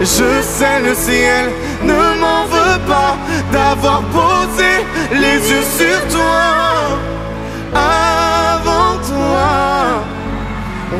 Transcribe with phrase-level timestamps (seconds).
[0.00, 1.50] Je sais le ciel
[1.82, 3.16] ne m'en veut pas
[3.52, 4.70] d'avoir posé
[5.12, 6.36] les yeux sur toi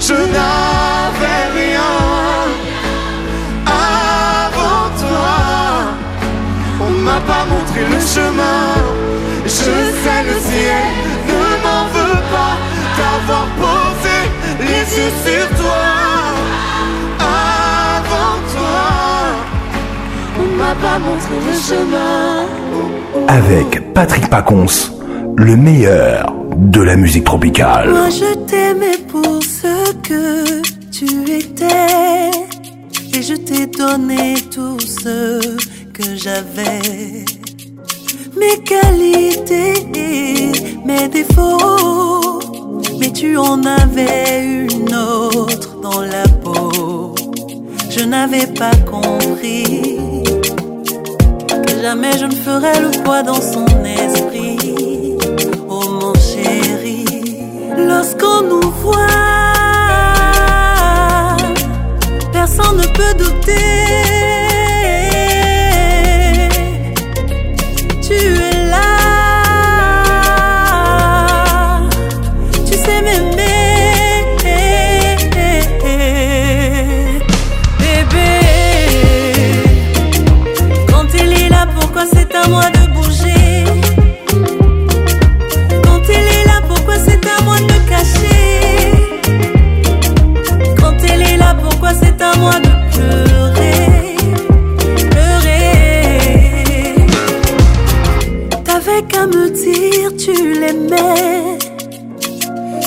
[0.00, 1.94] je n'avais rien
[3.66, 5.38] Avant toi,
[6.80, 8.64] on m'a pas montré le chemin
[9.44, 10.88] Je sais le ciel
[11.28, 12.54] ne m'en veut pas
[12.98, 14.16] D'avoir posé
[14.60, 15.78] les yeux sur toi
[20.82, 23.28] va montrer le chemin.
[23.28, 24.66] Avec Patrick Pacons,
[25.36, 27.88] le meilleur de la musique tropicale.
[27.90, 32.30] Moi je t'aimais pour ce que tu étais.
[33.14, 35.40] Et je t'ai donné tout ce
[35.92, 37.22] que j'avais.
[38.38, 40.50] Mes qualités et
[40.84, 42.40] mes défauts.
[42.98, 47.14] Mais tu en avais une autre dans la peau.
[47.90, 49.98] Je n'avais pas compris
[51.82, 55.16] jamais je ne ferai le poids dans son esprit.
[55.68, 57.04] Oh mon chéri,
[57.76, 59.06] lorsqu'on nous voit,
[62.32, 63.81] personne ne peut douter.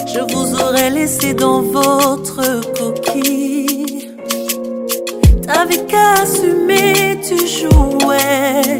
[0.08, 2.42] Je vous aurais laissé dans votre
[2.78, 4.10] coquille.
[5.46, 8.80] T'avais qu'à assumer, tu jouais.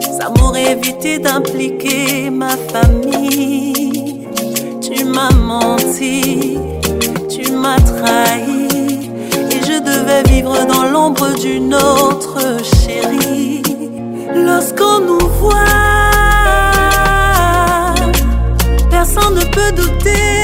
[0.00, 4.26] Ça m'aurait évité d'impliquer ma famille.
[4.80, 6.58] Tu m'as menti,
[7.28, 9.10] tu m'as trahi.
[9.50, 12.40] Et je devais vivre dans l'ombre d'une autre
[12.78, 13.62] chérie.
[14.34, 15.81] Lorsqu'on nous voit.
[19.14, 20.41] Sans ne peut douter.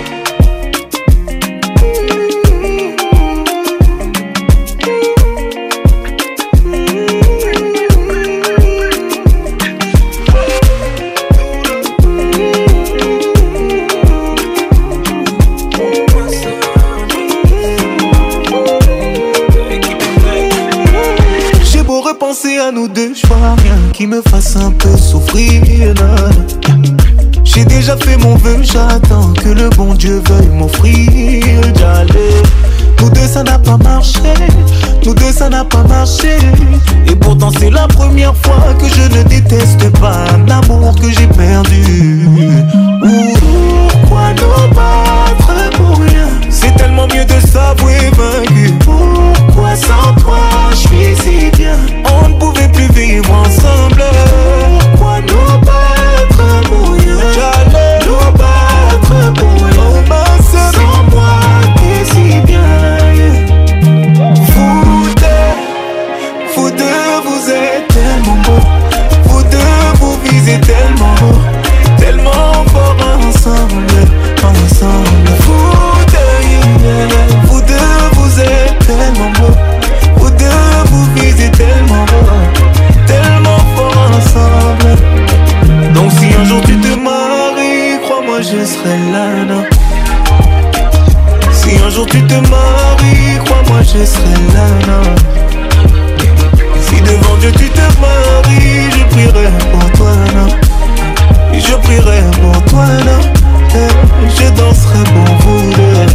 [28.19, 32.35] mon vœu, j'attends que le bon Dieu veuille m'offrir d'aller.
[33.01, 34.19] Nous deux ça n'a pas marché,
[35.05, 36.37] nous deux ça n'a pas marché.
[37.07, 42.21] Et pourtant c'est la première fois que je ne déteste pas l'amour que j'ai perdu.
[43.93, 48.73] Pourquoi nous battre pour rien C'est tellement mieux de s'avouer vaincu.
[48.85, 50.41] Pourquoi sans toi
[50.73, 51.77] je suis si bien
[52.25, 53.90] On ne pouvait plus vivre ensemble.
[92.07, 95.01] tu te maries, crois-moi, je serai là.
[96.87, 100.13] Si devant Dieu tu te maries, je prierai pour toi,
[101.53, 103.21] Je prierai pour toi, là.
[104.37, 106.07] je danserai pour vous deux,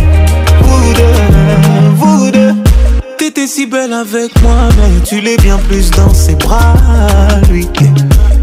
[0.64, 2.52] vous vous deux.
[3.18, 6.74] T'étais si belle avec moi, mais tu l'es bien plus dans ses bras,
[7.52, 7.68] lui.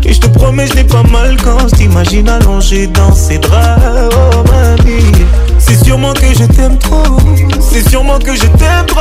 [0.04, 3.76] Et je te promets, je n'ai pas mal quand je t'imagine allongé dans ses bras.
[4.12, 5.24] oh ma vie.
[5.64, 7.04] C'est sûrement que je t'aime trop.
[7.60, 9.00] C'est sûrement que je t'aime trop.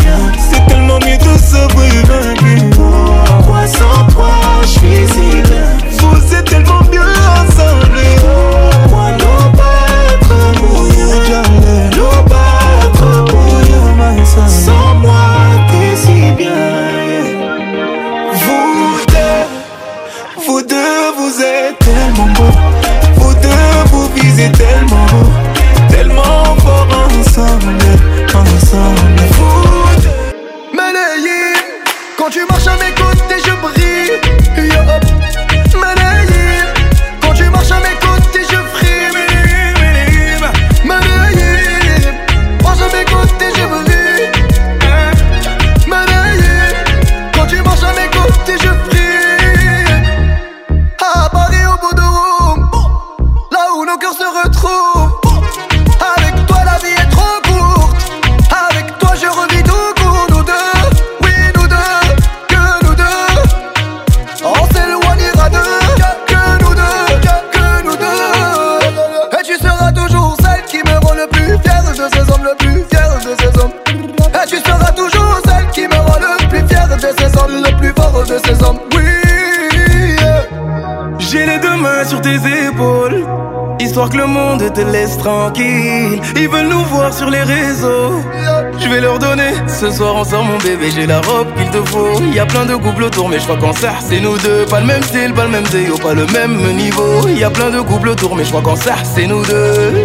[89.95, 92.21] soir on sort mon bébé, j'ai la robe qu'il te faut.
[92.35, 94.67] Y a plein de couples autour, mais je crois qu'en ça c'est nous deux.
[94.67, 97.29] Pas le même style, pas le même déo, pas le même niveau.
[97.29, 100.05] Y a plein de couples autour, mais je crois qu'en ça c'est nous deux.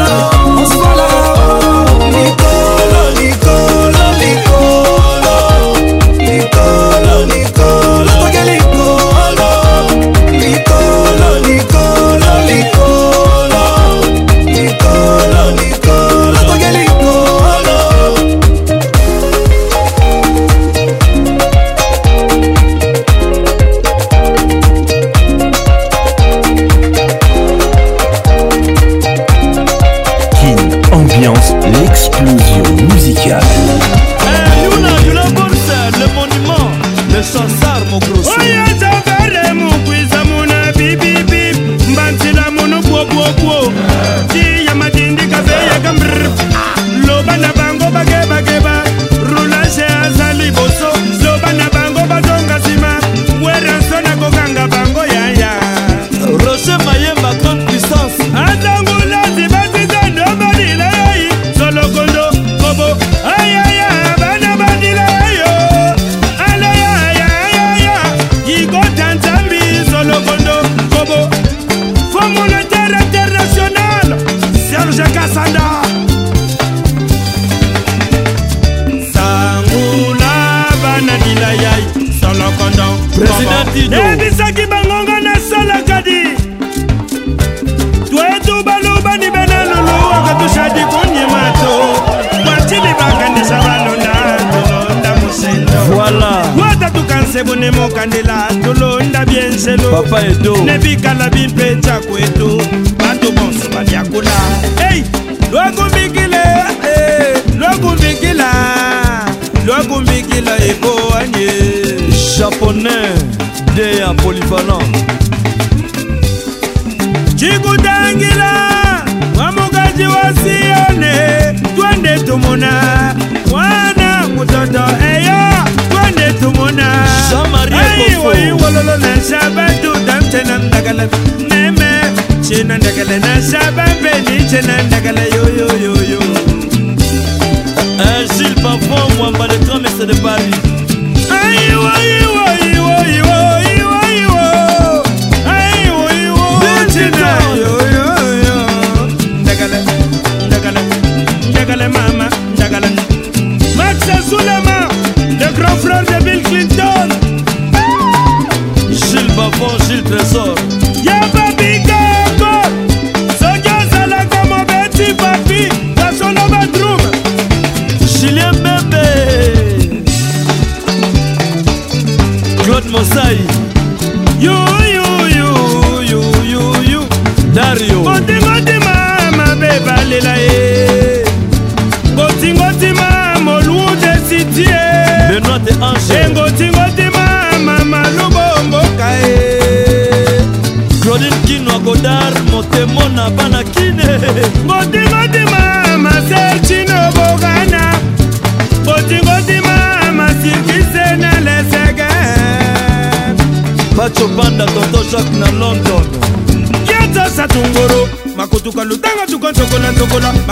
[134.55, 135.32] I'm chena nagalay.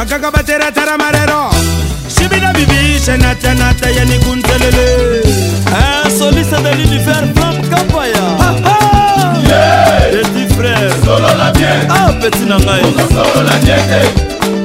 [0.01, 1.51] bakaka bateratara marero
[2.15, 4.87] shibida bibi shenatanata yanikuntelele
[6.05, 8.23] insoliste eh, de l'univers frank kampaya
[10.13, 14.01] petit frère solola bien ah petit na ngai osolola bien te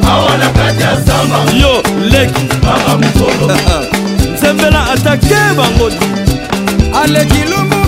[0.09, 1.73] awa na kati ya zamba yo
[2.11, 3.47] leki mama mokolo
[4.33, 5.87] nzembela atake bango
[7.01, 7.84] aleki lumu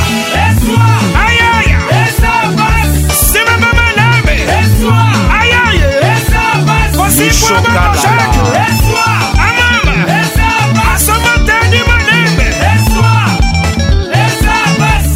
[0.48, 0.88] eswa
[1.26, 2.92] ayaya esabas
[3.32, 5.02] c'est ma maman name eswa
[5.40, 9.10] ayaya esabas voici pour maman Jacques eswa
[9.46, 13.16] amama esabas asomatani manembe eswa
[14.26, 15.10] esabas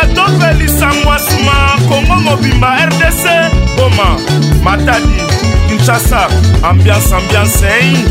[0.00, 1.56] atopelisa mwasuma
[1.88, 3.22] kongo mobimba rdc
[3.76, 4.08] boma
[4.62, 5.23] matadi
[5.84, 6.28] Kinshasa,
[6.62, 8.06] ambiance, ambiance, hein?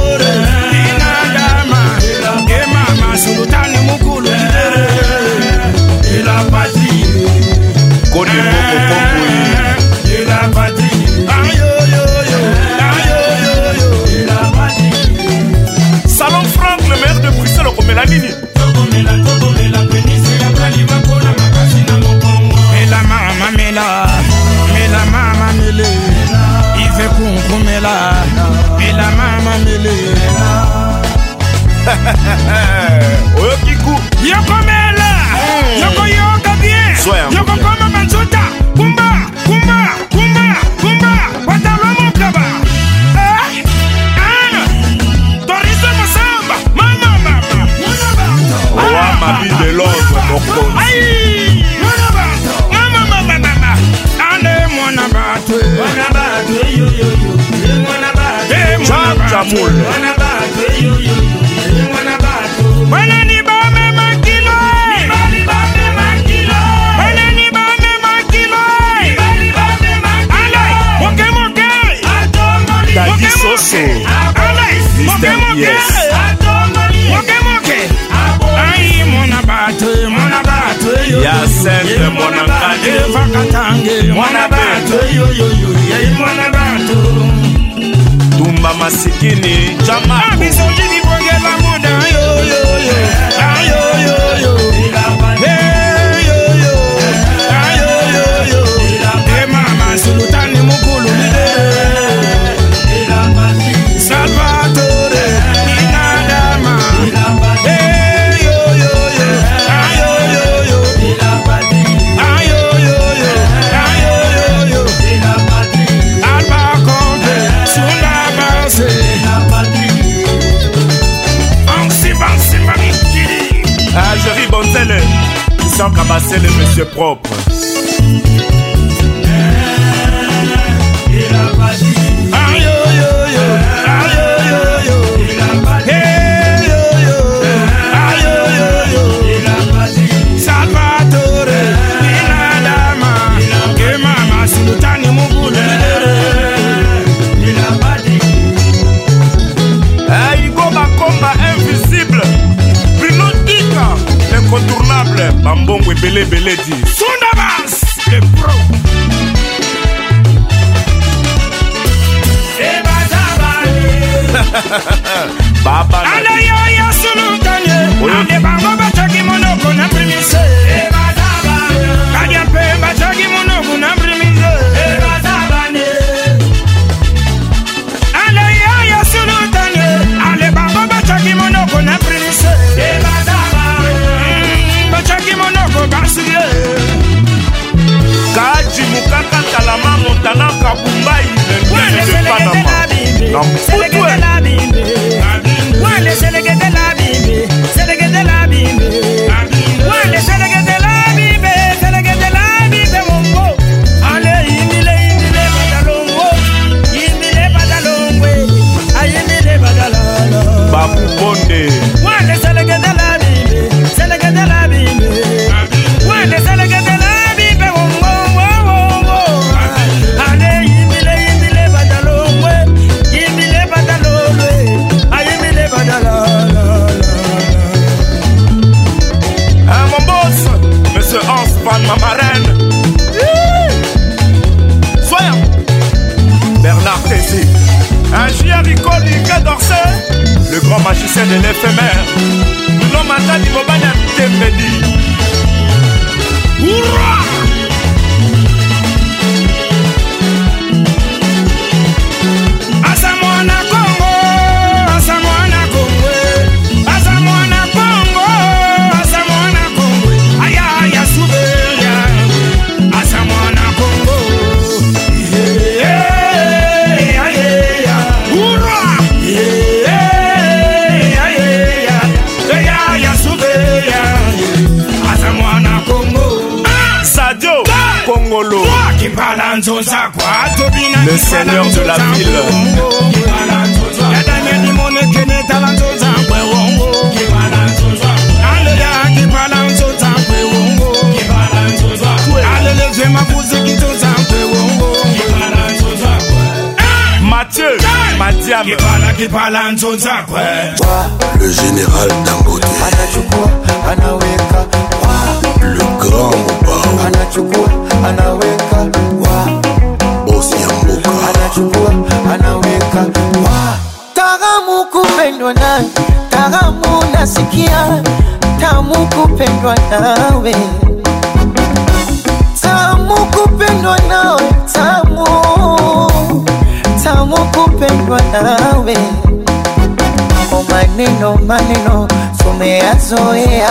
[330.97, 333.71] maneno maneno tumeyazoea,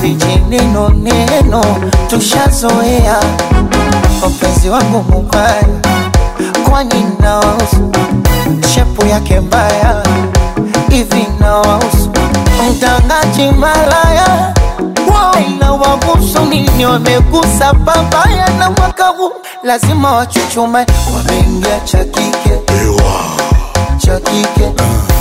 [0.00, 1.60] vijineno neno
[2.10, 3.16] tushazoea.
[4.22, 5.62] opezi wangu mubaya,
[6.70, 7.90] kwani nawausu
[8.74, 10.02] shepu yake mbaya
[10.90, 12.10] hivi nawausu
[12.70, 14.52] mtangaji malaya
[15.60, 22.58] na wagusu nini wamegusa babaya na mwakavu lazima wachuchuma wameingia cha kike
[24.00, 25.17] cha kike uh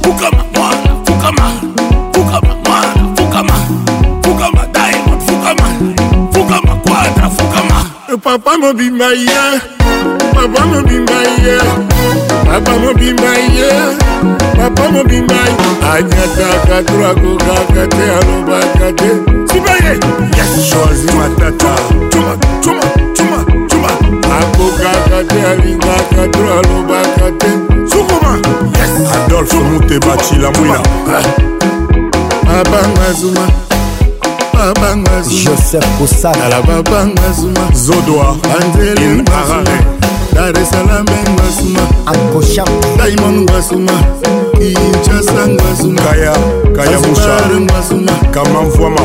[0.05, 1.47] fukama mwana fukama
[2.15, 3.55] fukama mwana fukama
[4.25, 5.69] fukama diamond fukama
[6.33, 7.77] fukama kwadra fukama
[8.15, 9.45] e papa mobimba ye
[10.35, 11.59] papa mobimba ye
[12.45, 13.71] papa mobimba ye
[14.57, 19.11] papa mobimba ye anyataka twakokaka te alobaka te
[19.53, 19.93] sibaye
[20.37, 20.53] yes.
[20.71, 21.73] choisi matata
[22.13, 22.33] cuma
[22.63, 22.83] cuma
[23.17, 23.46] cuma
[23.89, 27.51] sukuma akokaka te alingaka to alobaka te
[27.89, 28.39] sukuma
[29.15, 30.81] adolfe muteba cilamwina
[32.45, 33.17] babanga eh.
[33.21, 33.47] zuma
[34.53, 39.79] babanga joseph kosanala babanga zuma zodoa anzelin arare
[40.35, 43.93] dar esalam ngwasuma akosham diamond ngwasuma
[44.59, 46.35] kinchasa ngwasuma kaya
[46.77, 49.03] kaya musha ngwasuma kamamvwama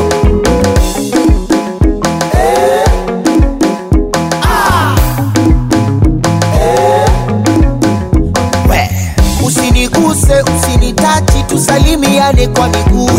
[10.12, 13.10] usiniguse, usinitachi, tusalimiane kwa miguu.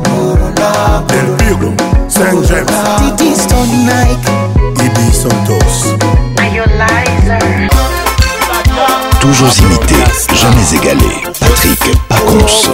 [1.06, 1.72] Del Pigo,
[2.08, 2.20] St.
[2.20, 4.30] James Titi Stone Nike
[4.84, 5.94] Ibi Santos
[6.42, 7.38] Ayolizer
[9.20, 9.94] Toujours imité,
[10.34, 11.78] jamais égalé Patrick
[12.08, 12.70] Pacons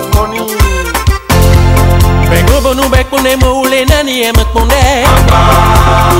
[2.31, 5.07] Beko bonu bek pune moule nani emet pune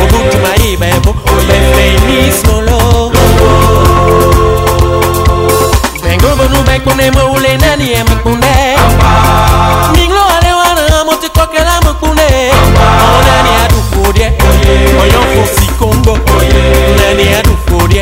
[0.04, 1.12] obutuma ibebo
[1.47, 2.78] befeinismolo
[6.04, 8.54] bengobonu bekune moule nani emikunde
[9.95, 12.52] minglo alewana motikokela mokunde
[13.16, 14.32] onani oh, adufudye
[15.04, 16.18] oyonfosi kongo
[17.00, 18.02] nani adufudye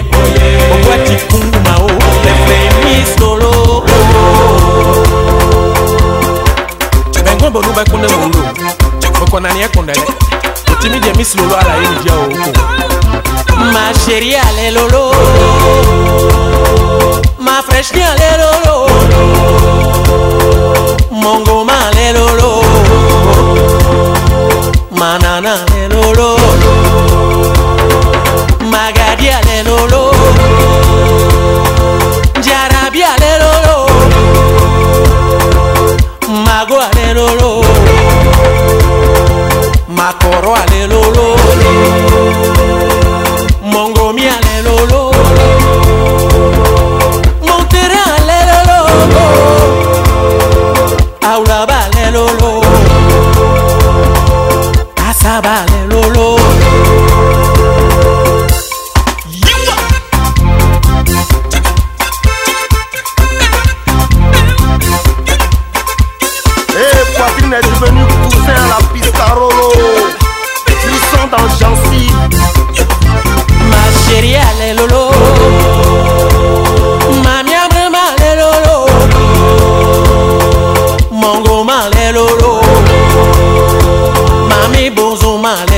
[0.73, 1.87] obwatikungumao
[2.23, 3.83] befeinismolo
[7.23, 8.43] bengobonu bekune moulu
[9.27, 10.07] nkonani ekundele
[10.71, 12.47] otimidie misilolo alaye nidia oko
[13.73, 15.03] masheri alelolo
[17.39, 18.89] mafreshni alelolo
[21.11, 22.51] mongoma alelolo
[24.99, 26.29] manana alelolo
[28.71, 30.11] magadi alelolo
[32.39, 33.89] njarabi alelolo
[36.45, 37.76] mago alelolo
[40.09, 41.27] akɔrɔ ale lolo
[43.73, 45.01] mɔngomi ale lolo
[47.47, 48.39] mɔntere ale
[48.69, 48.81] lolo
[51.29, 52.51] awulaba ale lolo
[55.09, 56.27] asaba ale lolo.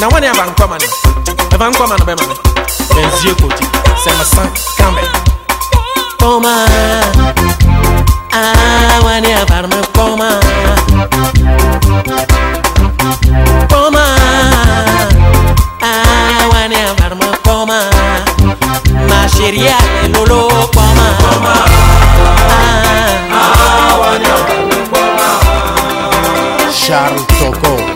[0.00, 0.84] na wane avankwa mane
[1.54, 2.34] avankwa mane bɛ mane
[2.94, 3.64] benzie koti
[4.04, 5.02] sɛmasan kan bɛ
[6.20, 6.52] kɔma
[8.40, 10.28] ah wane avarme kɔma
[13.72, 14.04] kɔma
[15.80, 17.78] ah wane avarme kɔma
[19.08, 19.76] ma sheria
[20.12, 20.42] lolo
[20.76, 21.54] kɔma kɔma
[22.44, 25.28] ah ah wane avarme kɔma
[26.84, 27.95] Charles Tocot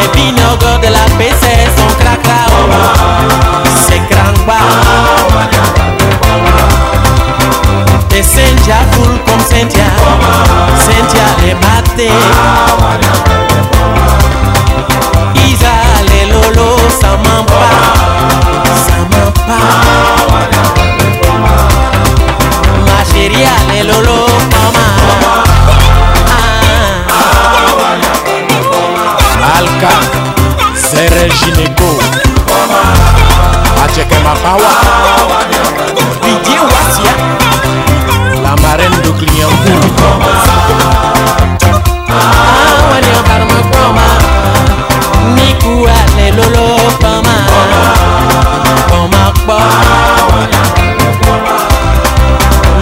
[0.00, 2.46] les vinaigres de la PC sont cracra.
[2.58, 2.62] Oh,
[3.86, 4.60] Se crampa
[8.08, 9.88] Te sentia full comme sentia.
[10.86, 12.10] Sentia les maté.
[15.46, 15.74] Isa
[16.08, 16.70] les lolo,
[17.00, 17.72] ça m'en pas.
[29.64, 29.92] malka
[30.76, 31.88] zere gineco
[33.84, 34.70] aceke mapawa
[36.22, 37.14] didie wasia
[38.44, 40.00] la marraine de cliencourt
[42.08, 44.06] awani obaruma kpoma
[45.36, 46.68] niku alelolo
[47.00, 47.36] kpoma
[48.84, 49.58] kpoma kpɔ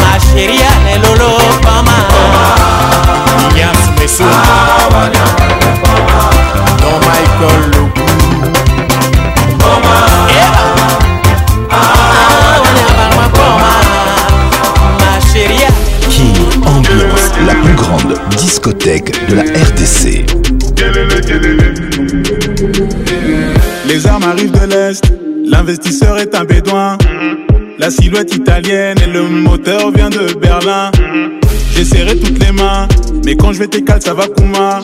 [0.00, 1.96] Masheria lelolo pama
[3.54, 6.45] Yas mesu Awa nyampe pama
[7.00, 7.84] Michael
[17.46, 20.24] la plus grande discothèque de la RDC.
[23.86, 25.04] Les armes arrivent de l'Est,
[25.46, 26.96] l'investisseur est un bédouin.
[27.78, 30.90] La silhouette italienne et le moteur vient de Berlin.
[31.74, 32.88] J'ai serré toutes les mains,
[33.24, 34.80] mais quand je vais t'écaler, ça va moi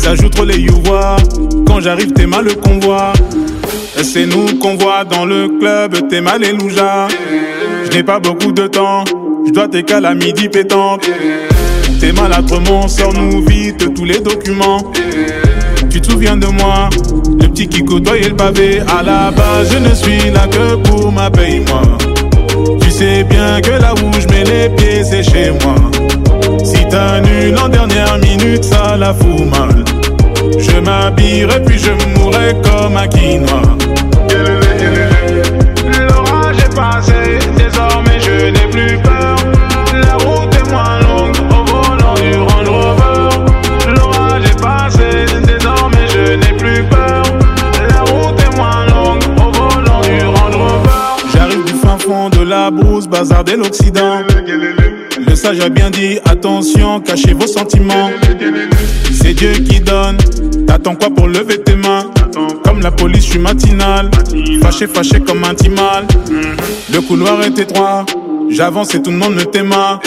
[0.00, 1.16] ça trop les youvois.
[1.66, 3.12] Quand j'arrive, t'es mal le convoi.
[4.02, 7.06] C'est nous qu'on voit dans le club, t'es mal et louja.
[7.90, 9.04] Je n'ai pas beaucoup de temps,
[9.46, 11.02] je dois tes à midi pétante.
[12.00, 14.82] T'es mal à nous vite tous les documents.
[15.90, 16.88] Tu te souviens de moi,
[17.40, 18.80] le petit qui côtoyait le pavé.
[18.98, 21.82] À la base, je ne suis là que pour ma paye, moi.
[22.80, 25.74] Tu sais bien que là où je les pieds, c'est chez moi
[27.62, 29.84] en dernière minute, ça la fout mal.
[30.58, 33.60] Je m'habillerai puis je mourrai comme un quinoa.
[36.08, 39.36] L'orage est passé, désormais je n'ai plus peur.
[40.04, 43.94] La route est moins longue au volant du Range Rover.
[43.96, 47.22] L'orage est passé, désormais je n'ai plus peur.
[47.94, 51.32] La route est moins longue au volant du Range Rover.
[51.32, 54.22] J'arrive du fin fond de la brousse, bazar de l'Occident.
[55.26, 58.10] Le sage a bien dit attention, cachez vos sentiments.
[59.12, 60.16] C'est Dieu qui donne.
[60.66, 62.04] T'attends quoi pour lever tes mains
[62.64, 64.10] Comme la police, je suis matinal.
[64.62, 66.06] Fâché, fâché comme un timal.
[66.92, 68.06] Le couloir est étroit.
[68.48, 70.00] J'avance et tout le monde me téma.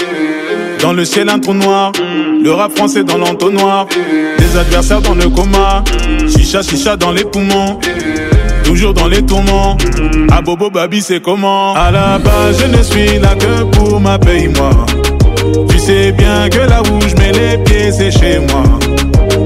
[0.82, 1.92] Dans le ciel, un trou noir.
[2.44, 3.88] Le rap français dans l'entonnoir.
[4.40, 5.84] Des adversaires dans le coma.
[6.28, 7.80] Chicha, chicha dans les poumons
[8.64, 9.78] toujours dans les tourments.
[10.32, 14.00] À ah, Bobo Babi, c'est comment À la base, je ne suis là que pour
[14.00, 14.72] ma paye, moi.
[15.86, 18.64] C'est bien que là où je mets les pieds, c'est chez moi.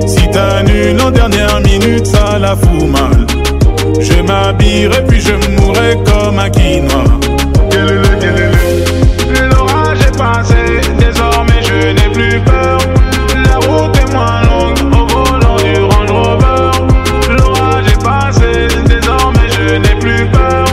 [0.06, 3.26] Si t'annules en dernière minute, ça la fout mal.
[4.00, 7.06] Je m'habillerai puis je mourrai comme un quinoa.
[9.50, 10.64] L'orage est passé,
[11.00, 12.78] désormais je n'ai plus peur.
[13.50, 17.36] La route est moins longue au volant du Range Rover.
[17.36, 20.66] L'orage est passé, désormais je n'ai plus peur.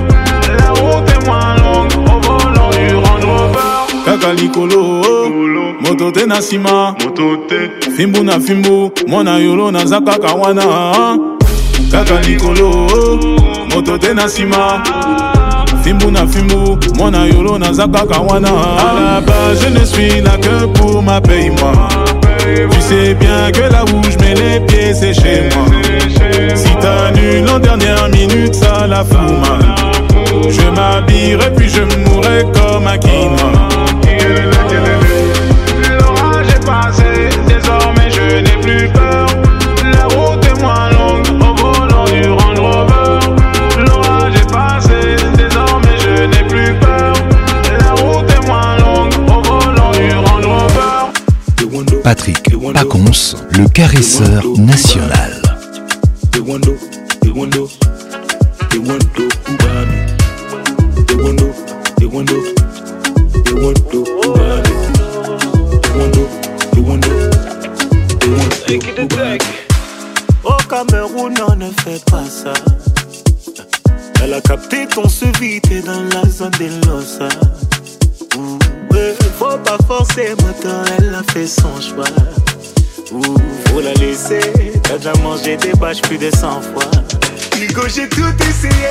[0.63, 3.65] La route est moins longue au volant du Range Rover.
[4.05, 5.04] Cacalicolo
[5.97, 6.95] moto te na nsima
[7.97, 10.63] fimbu na fimbu mwana yolo naza kaka wana
[11.93, 12.69] kaka likolo
[13.75, 14.83] moto te na nsima
[15.85, 21.01] fimbu na fimbu mwana yolo naza kaka wana alaba je ne suis là que pour
[21.03, 21.73] ma paye moi
[22.43, 25.65] Tu sais bien que là où je mets les pieds c'est chez moi
[26.57, 29.75] Si t'annules en dernière minute ça la fout mal
[30.51, 33.74] Je m'habillerai puis je mourrai comme un quinoa
[38.65, 39.27] plus peur.
[39.93, 43.19] La route est moins longue au volant du Range Rover.
[43.87, 45.01] L'orage est passé,
[45.37, 47.15] désormais je n'ai plus peur.
[47.81, 52.01] La route est moins longue au volant du Range Rover.
[52.03, 52.43] Patrick
[52.73, 53.13] Pacons,
[53.59, 55.33] le caresseur national.
[85.97, 86.91] Je plus des 100 fois.
[87.61, 88.89] Ligo j'ai tout essayé.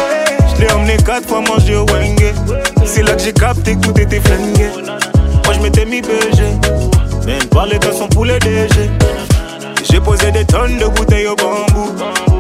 [0.56, 2.34] Je l'ai emmené 4 fois manger au Wenge.
[2.86, 6.44] C'est là que j'ai capté que tout était Moi, je m'étais mis BG.
[7.26, 8.90] Même parler de son poulet DG.
[9.92, 11.92] J'ai posé des tonnes de bouteilles au bambou.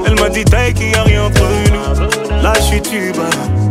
[0.07, 2.41] Elle m'a dit, taille qu'il y a rien entre nous.
[2.41, 3.24] Là, je suis tuba.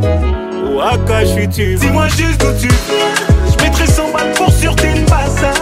[0.02, 1.80] Ouaka je suis tuba.
[1.80, 3.56] Dis-moi juste d'où tu viens.
[3.58, 5.52] Je mettrai 100 balles pour sur une bassa.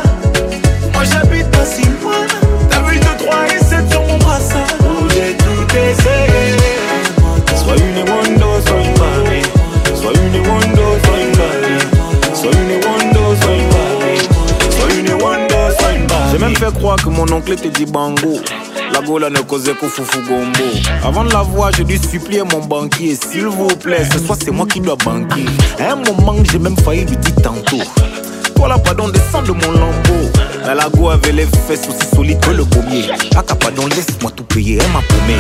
[0.93, 2.13] Moi, j'habite dans 6 mois.
[2.69, 4.80] T'as vu de 3 et 7 sur mon brassard.
[16.33, 18.41] J'ai même fait croire que mon oncle était dit bango.
[18.93, 20.43] La là ne causait qu'au foufou gombo.
[21.05, 23.17] Avant de la voir, j'ai dû supplier mon banquier.
[23.31, 25.47] S'il vous plaît, ce soir c'est moi qui dois banquer.
[25.81, 27.83] À un moment, j'ai même failli lui dire tantôt.
[28.57, 30.31] Toi là, pardon, descends de mon lambeau.
[30.77, 33.11] la go avait les fesses aussi solides que le pommier.
[33.33, 35.37] Aka, ah, pardon, laisse-moi tout payer, elle m'a paumé.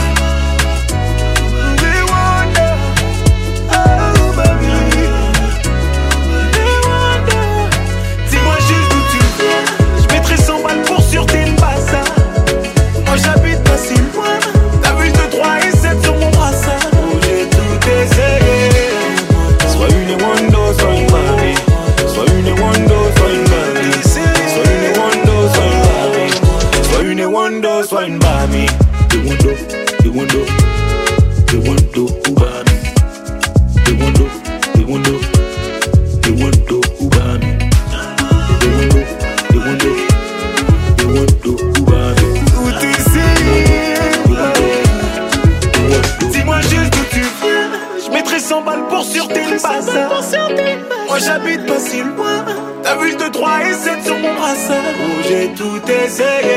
[56.11, 56.49] say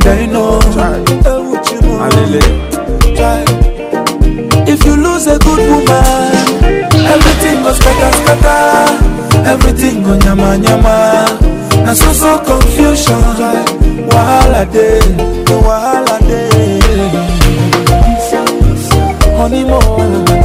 [0.00, 0.58] dino.
[2.04, 2.42] Alele.
[3.14, 3.44] Try.
[4.66, 8.98] If you lose a good woman, everything goes scatter, scatter.
[9.50, 10.96] Everything go nyama, nyama.
[11.84, 13.22] Na so so confusion.
[14.10, 15.00] Wahala day,
[15.64, 16.80] wahala day.
[19.36, 20.39] Honeymoon.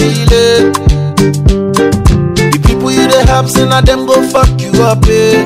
[0.00, 0.72] delay.
[2.52, 5.44] The people you dey help, say now them go fuck you up, eh.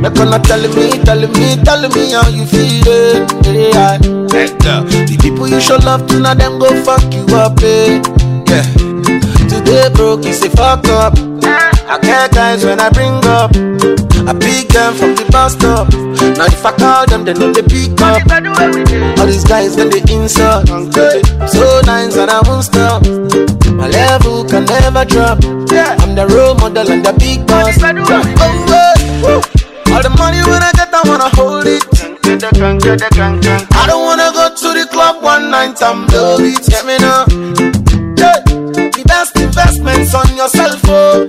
[0.00, 3.74] Make una tell me, tell me, tell me how you feel it.
[3.74, 3.98] Yeah.
[3.98, 8.02] The people you show love to, now them go fuck you up, eh.
[8.50, 8.64] Yeah.
[9.48, 11.14] Today broke you say fuck up.
[11.86, 13.50] I care guys when I bring up.
[14.26, 15.88] I pick them from the bus stop.
[16.34, 18.22] Now if I call them, they know they pick up.
[18.32, 20.66] All these guys then they insult.
[20.68, 23.04] So nines and I won't stop.
[23.76, 25.44] My level can never drop.
[25.44, 27.76] I'm the role model and the big boss.
[27.84, 31.84] Oh, oh, oh, All the money when I get, I wanna hold it.
[32.26, 36.66] I don't wanna go to the club one night and blow it.
[36.66, 37.24] Get me now.
[38.54, 41.23] The best investments on your cell phone.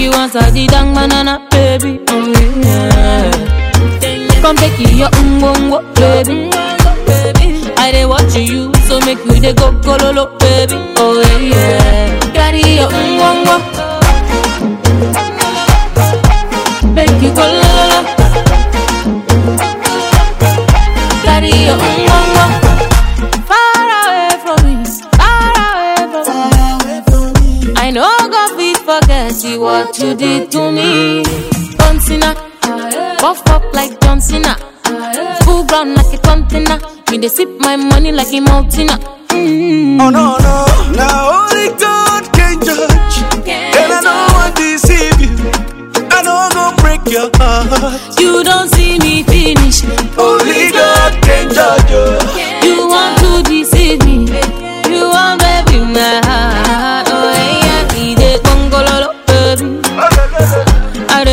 [0.00, 2.00] you want I did dang banana, baby.
[2.08, 3.30] Oh yeah.
[4.40, 6.50] Come take you your ungongo, baby.
[7.76, 10.76] I dey watch you, so make you dey go go kololo, baby.
[10.96, 12.18] Oh yeah.
[12.32, 13.89] Carry your ungongo.
[29.60, 31.22] what you did to me.
[31.78, 32.32] John Cena,
[33.20, 34.26] buff up like John ah.
[34.28, 34.52] Cena.
[35.44, 36.78] Full grown like a container.
[37.10, 38.88] Me they sip my money like a mountain.
[39.28, 40.00] Mm.
[40.02, 40.56] Oh no no,
[40.96, 43.16] now only God can judge.
[43.44, 45.28] Can and I know I deceive you.
[46.14, 48.18] I know I'm gonna break your heart.
[48.18, 49.84] You don't see me finish.
[50.16, 51.79] Only God can judge.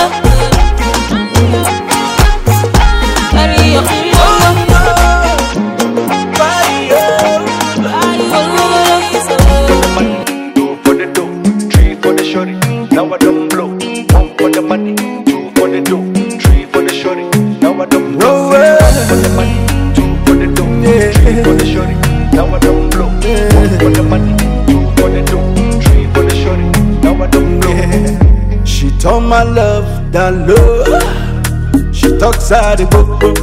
[29.25, 31.95] my love, that love.
[31.95, 33.33] She talks out the go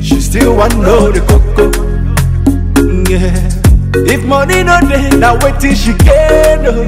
[0.00, 1.66] She still want know the coco.
[3.10, 6.62] Yeah, if money no day, now wait till she get.
[6.62, 6.84] No.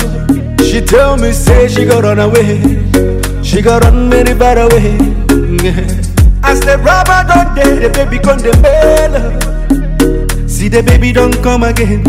[0.64, 2.90] She tell me say she go run away.
[3.42, 4.98] She go run very far away.
[5.62, 6.07] Yeah.
[6.48, 10.48] As the rubber not day, the baby come the bail.
[10.48, 12.00] See the baby don't come again.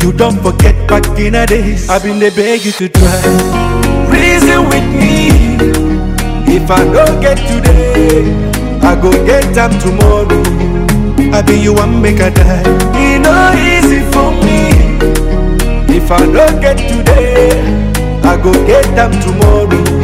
[0.00, 1.86] You don't forget back in a days.
[1.90, 3.20] I've been the beg you to try.
[4.08, 5.28] Reason with me.
[6.48, 8.32] If I don't get today,
[8.80, 10.32] I go get up tomorrow.
[11.36, 12.62] I be you one make a die.
[12.96, 14.72] It no easy for me.
[15.94, 17.60] If I don't get today,
[18.22, 20.03] I go get them tomorrow.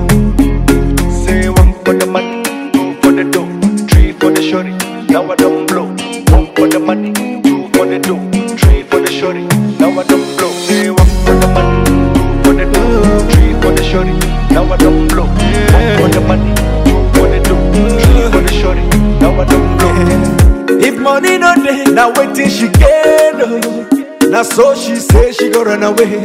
[22.05, 23.89] Now waiting she get oh.
[24.28, 26.20] Now so she say she go run away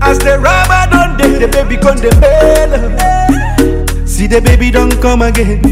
[0.00, 4.06] As the rubber done day, the baby come the bell.
[4.06, 5.62] See the baby don't come again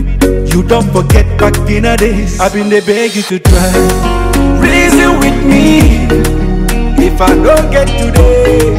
[0.49, 3.73] You don't forget back in a days I've been they beg you to try
[4.61, 6.05] Reason with me
[7.07, 8.75] If I don't get today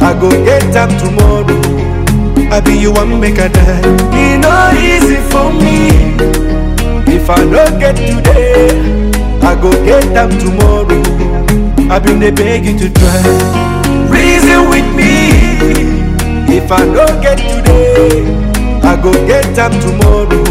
[0.00, 1.60] I go get time tomorrow
[2.50, 3.82] I be you one make a die
[4.14, 6.35] It not easy for me
[7.18, 9.10] if I don't get today,
[9.42, 11.02] I go get them tomorrow.
[11.90, 13.24] I've been they beg you to try.
[14.10, 15.96] Reason with me.
[16.54, 18.28] If I don't get today,
[18.82, 20.44] I go get them tomorrow.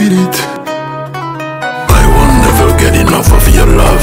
[0.00, 0.36] feel it
[1.96, 4.02] I will never get enough of your love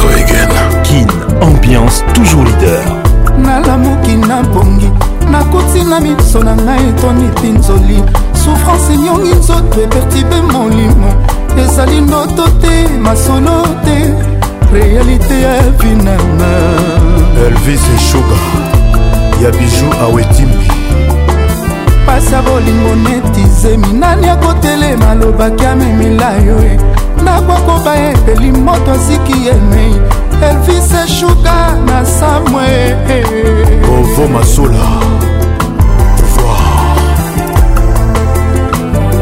[0.00, 0.48] Go again
[0.82, 1.04] Kin,
[1.44, 2.80] ambiance toujours leader
[3.38, 4.90] nalamuki nabongi
[5.30, 8.02] nakoti na miso na ngai etoni pinzoli
[8.32, 11.12] souffrance enyongi nzoto epertibe molimo
[11.62, 13.98] ezali ndoto te masolo te
[14.72, 16.52] réalité ya vinanga
[17.46, 18.36] elvis eshuga
[19.44, 20.77] ya bijou awetimbi
[22.18, 26.80] makasi ya bolingo neti zemi nani akotelema alobaki amemela yo e eh.
[27.24, 29.94] nakokoba epeli moto asiki emei
[30.42, 32.64] elvis eshuka na samwe
[33.08, 33.26] eh.
[33.90, 34.78] ovo masula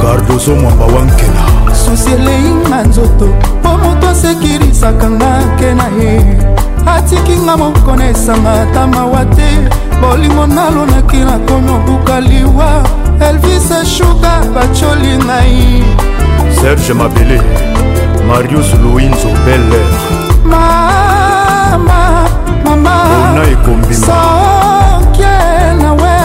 [0.02, 3.28] cardoso mwamba wankela susi elei na nzoto
[3.60, 6.22] mpo moto asekirisaka nga ke na ye
[6.96, 12.84] atiki nga moko na esanga ata mawa te bolingo nalonaki nakomi obuka liwa
[13.28, 15.82] elvis eshuka bacoli ngai
[16.60, 17.40] serge mabele
[18.28, 19.86] marius louinzo beller
[20.44, 22.28] mama
[22.64, 22.94] mama
[24.06, 25.28] sokie
[25.82, 26.16] nawe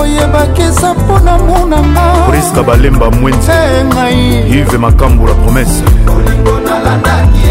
[0.00, 3.50] oyebakisa mpona munanga priska balemba mwenzi
[3.84, 5.82] ngai ive makambo la promese
[6.16, 7.46] olingo nalandaki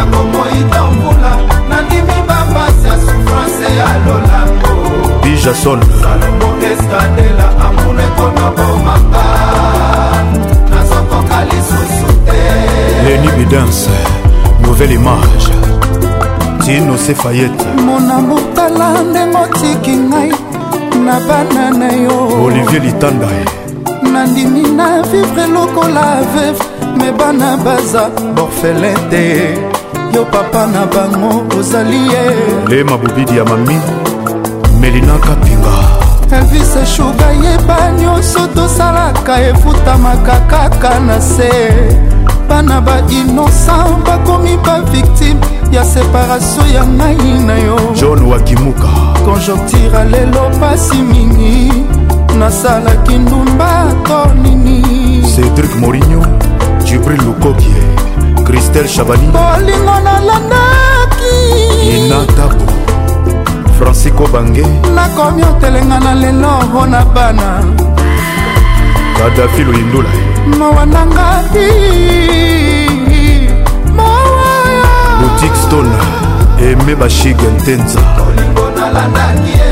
[5.23, 5.79] bijason
[13.05, 13.89] leni bidance
[14.61, 15.47] nouvelle image
[16.65, 20.31] tino sefayete mona motala ndengo tiki ngai
[21.05, 23.27] na bana na yo olivier litanda
[24.11, 26.63] nandimi na vivre lokola veve
[26.97, 29.55] me bana baza borfelin te
[30.13, 32.25] yo papa na bango ozali ye
[32.69, 33.77] le mabobidi ya mami
[34.79, 35.75] melina kapinga
[36.37, 41.51] elvis eshuga yeba nyonso tosalaka efutamaka kaka na se
[42.49, 48.87] bana bainocent bakomi bavictime ya separatio ya ngai na yo john wakimuka
[49.25, 51.71] konjoktira lelo pasi mingi
[52.39, 54.81] nasalaki ndumba to nini
[55.35, 56.23] cedrik morinio
[56.83, 57.81] jibril lukokie
[58.45, 61.35] kristel chabani bolingo nalandaki
[61.95, 62.65] inatabo
[63.79, 64.63] francisco bange
[64.95, 67.63] nakomi otelenga na lelo mpo na bana
[69.17, 70.09] kadafi loyindula
[70.57, 72.56] mowananga i
[75.41, 75.97] dikstone
[76.59, 79.67] eme bashige ntenza olingo nalandaki ye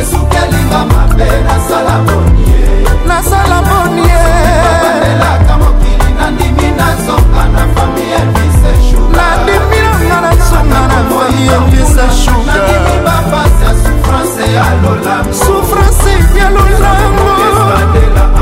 [0.00, 2.64] esukelinga mabe nasala boni ye
[3.08, 12.60] nasala boni yeelaka mokili nandimi nazonga na fami elvisesu nandimi nanga nazonga na fami elvisesuga
[13.06, 17.28] bapasi ya souffrance ya lolango souffrance ya lolango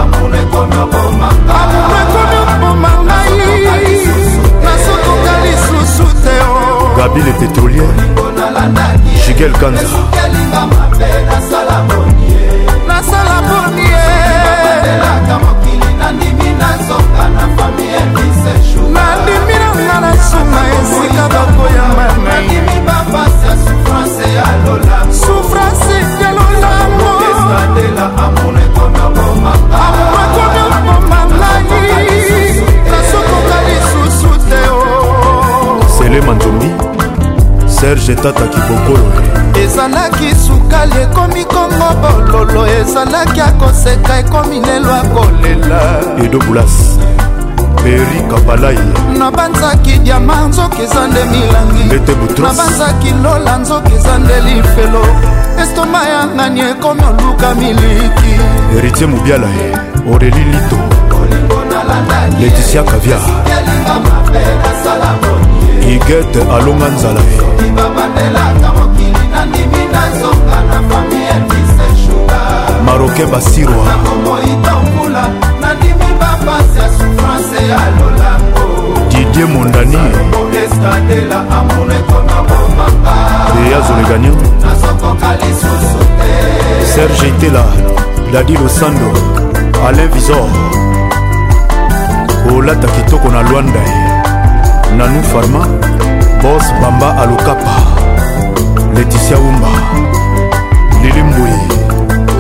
[0.01, 1.84] amour ekoma bomanga
[7.05, 7.85] mabile pétrolière
[9.27, 9.89] jigel kanza
[11.29, 11.77] nasala
[16.13, 16.53] nandimi
[19.53, 22.59] nanga na sunga esika bakoyamba nai
[25.13, 27.11] souffrance elolango
[34.71, 35.81] oh.
[35.99, 36.94] Sele Manzumbi
[37.75, 39.07] serge tataki bokolo
[39.63, 45.81] ezalaki sukali ekomi kongo bololo ezalaki akoseka ekomi lelo akolela
[46.25, 46.75] edobulas
[47.83, 48.79] peri kapalai
[49.19, 51.87] nabanzaki diama nzoki eza nde milangi
[52.43, 55.05] nabanzaki lola nzoki eza nde lifelo
[55.63, 58.33] estoma yangani ekomi oluka miliki
[58.73, 59.49] heritier mobiala
[60.15, 60.79] oreli lito
[62.41, 63.19] leticia kavia
[65.89, 67.39] igete alonga nzala ye
[72.87, 73.87] maroke basirwa
[79.11, 79.99] didie mondani
[83.69, 84.31] eyazolegania
[86.95, 87.65] serge itela
[88.33, 89.09] dadi losando
[89.89, 90.47] alain visor
[92.57, 94.04] olata kitoko na lwanda ye
[94.99, 95.63] nanu farma
[96.43, 97.75] bos bamba alokapa
[98.95, 99.69] leticia umba
[101.03, 101.55] lili mbui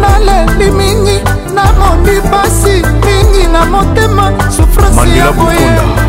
[0.00, 1.16] naleli mingi
[1.54, 2.74] namoni pasi
[3.06, 5.66] mingi na motema sufrasi ya boye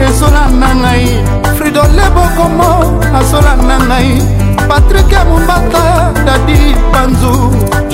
[0.10, 1.08] ezolanda ngai
[1.58, 2.70] fridole bokomo
[3.20, 4.14] azolanda ngai
[4.70, 5.86] patrik ya mombata
[6.26, 6.60] dadi
[6.92, 7.34] panzu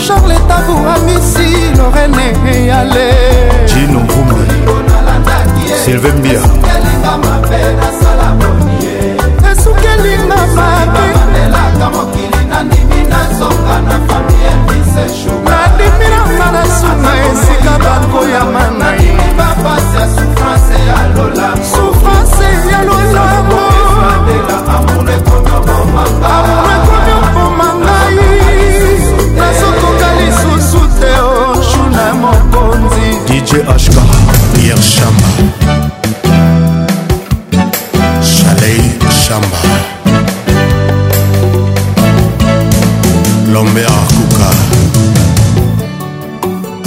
[0.07, 3.07] charle tabu amisi lorene eyale
[3.69, 4.43] jino mvumbi
[5.83, 6.41] sylvain mbia
[10.55, 18.89] namelaka mokili nandimi nazonga na fami ya liseshu nandimi nanga na suna esika bakoyama na
[19.01, 21.90] ye bapasi ya souffrance ya lola
[43.63, 44.47] lombe akuka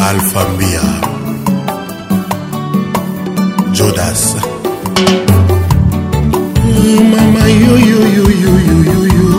[0.08, 0.82] alpha mbia
[3.78, 4.20] jodas
[7.12, 9.32] mama yoyoyoyoyoyo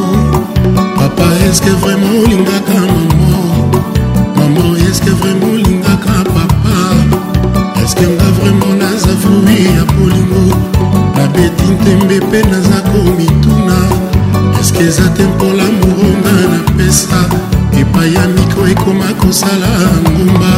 [0.98, 3.40] papa eske vraiment olingaka mama
[4.38, 6.76] mama eske vraiment olingaka papa
[7.84, 10.44] eske nga vraiment naza fruit ya bolingo
[11.18, 12.65] nabeti ntembe mpe na
[19.36, 19.68] kosala
[20.08, 20.50] ngumba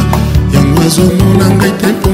[0.54, 2.08] yango azomona ngai te mpo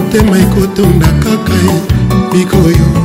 [0.00, 1.74] motema ekotonda kaka ye
[2.34, 2.99] mikoyo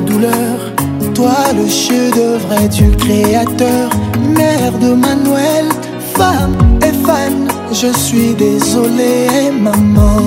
[0.00, 0.56] douleur.
[1.14, 2.14] Toi, le chef
[2.46, 3.90] vrai du créateur,
[4.36, 5.66] mère de Manuel,
[6.14, 7.46] femme et fan.
[7.72, 10.18] Je suis désolé, maman.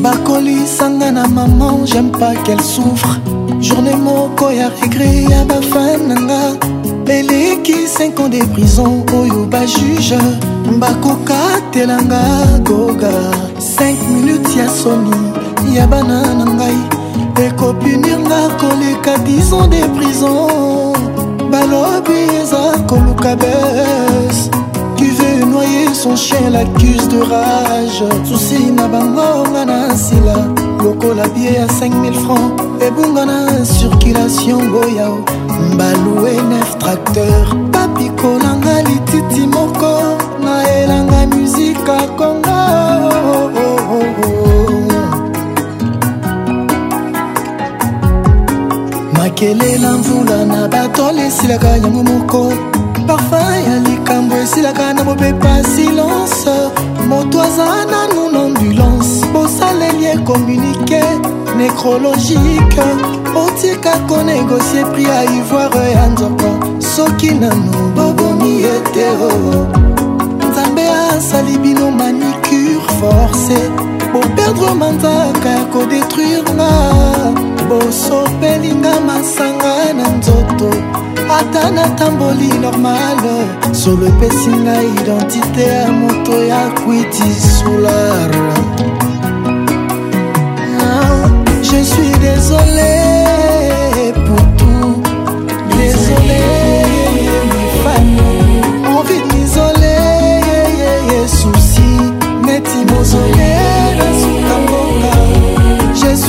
[0.00, 3.18] Bakoli sangana maman, j'aime pas qu'elle souffre.
[3.60, 3.94] Journée
[4.36, 4.70] koya
[5.30, 5.91] ya à ma fin
[8.04, 10.18] 5 ans de prison oyo bajuge
[10.82, 12.18] bakokatelanga
[12.68, 13.14] goga
[13.78, 15.14] 5 minutes ya soni
[15.76, 16.78] ya bana na ngai
[17.46, 20.92] ekopunirnga koleka 10 ans de prison
[21.52, 24.50] balobi eza koluka bese
[24.98, 30.36] cuve noyer son chien l'accuse de rage susi na bangonga na nsila
[30.82, 32.50] lokola bie ya 5000 francs
[32.86, 33.38] ebunga na
[33.78, 35.18] circulation goyao
[35.72, 39.90] mbalue 9 tracteur napikolanga lititi moko
[40.44, 42.58] naelanga muzika konga
[43.08, 44.52] oh, oh, oh,
[49.18, 52.52] makelela mvula na batole esilaka yango moko
[53.06, 56.50] parfum ya likambo esilaka na mopepa silence
[57.08, 61.02] moto aza nanu na ambulance bosaleli ekomunike
[61.56, 62.84] nekrologike
[63.46, 66.46] otika konegosie pri ya ivoire ya nzoko
[66.80, 67.81] soki nanu
[68.42, 69.30] boni etero
[70.50, 73.60] nzambe asali bino manicure force
[74.12, 76.70] boperdre manzaka ya kodetruire nga
[77.68, 80.70] bosopelinga masanga na nzoto
[81.38, 83.16] ata natamboli normal
[83.82, 87.28] solo epesi ngai identite ya moto ya kwiti
[87.58, 88.30] solar
[90.80, 91.28] ah,
[91.62, 93.21] je suis désolé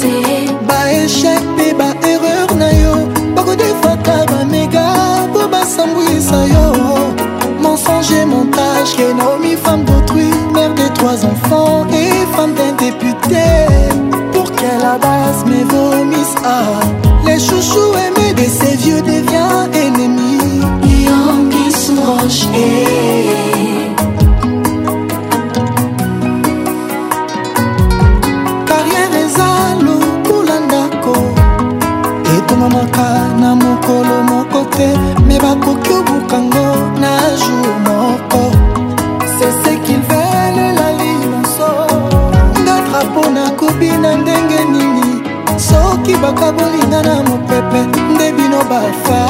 [0.00, 0.08] se
[0.68, 2.94] baeshek mpe baerreur na yo
[3.34, 4.86] bakodefaka bamega
[5.30, 6.66] mpo basambwisa yo
[7.62, 13.46] mensonge montage kenomi femme d'autrui mère de trois enfants et femme d'un député
[14.32, 16.78] pour qu'elle abasse mes vomis ah
[17.26, 20.38] les chouchous aimés de ces vieux devient ennemi
[21.06, 23.57] Young is roche eh.
[32.68, 33.08] ekomonaka
[33.40, 34.88] na mokolo moko te
[35.26, 36.66] me bakoki obukango
[37.00, 38.42] na jour moko
[39.38, 41.70] sese kilvele la lilanso
[42.62, 45.22] ndatra mpo nakobi na ndenge nini
[45.58, 47.80] soki bakabolinga na mopepe
[48.14, 49.27] nde bino bafa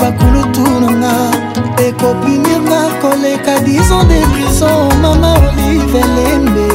[0.00, 1.12] bakulutu nanga
[1.86, 6.69] ekopinir na koleka dizo de prison mama olive lembe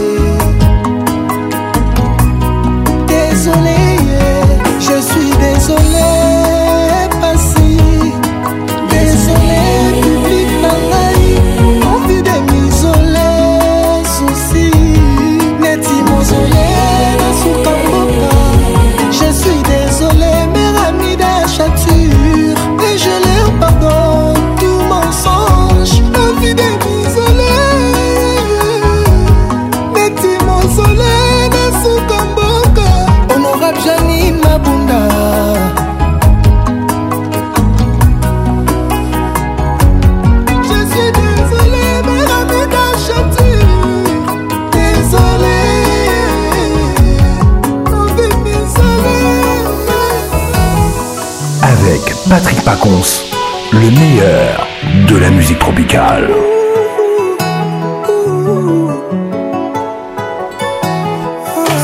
[53.73, 54.67] le meilleur
[55.09, 56.30] de la musique tropicale.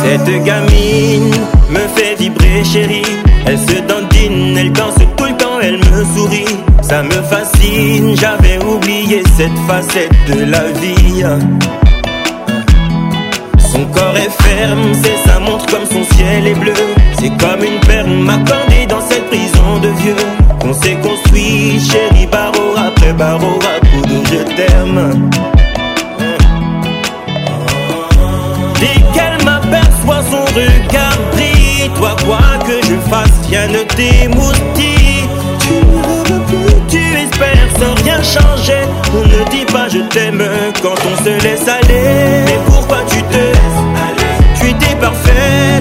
[0.03, 1.33] Cette gamine
[1.69, 3.01] me fait vibrer, chérie.
[3.45, 6.45] Elle se dandine, elle danse tout le temps, elle me sourit.
[6.81, 11.23] Ça me fascine, j'avais oublié cette facette de la vie.
[13.57, 16.73] Son corps est ferme, c'est sa montre comme son ciel est bleu.
[17.19, 20.15] C'est comme une perle m'accordée dans cette prison de vieux.
[20.84, 25.30] C'est construit, chérie, barreau après barreau, à coup de je t'aime.
[28.80, 31.91] Dès qu'elle m'aperçoit, son regard brille.
[31.95, 35.30] Toi, quoi que je fasse, rien ne t'émoustille.
[35.60, 38.82] Tu ne plus, tu espères sans rien changer.
[39.14, 40.41] On ne dis pas je t'aime
[40.82, 42.41] quand on se laisse aller.
[42.45, 45.81] Mais pourquoi tu te laisses aller Tu t'es parfait.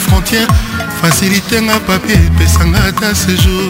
[0.00, 0.46] frontière
[1.00, 3.66] fasilitenga papie epesanga ata séjour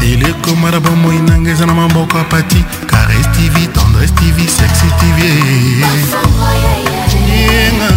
[0.00, 2.60] telekoma na bomoi nanga eza na maboko ya pati
[2.90, 5.18] cares tv tendresse tv sexy tv
[7.28, 7.90] yenga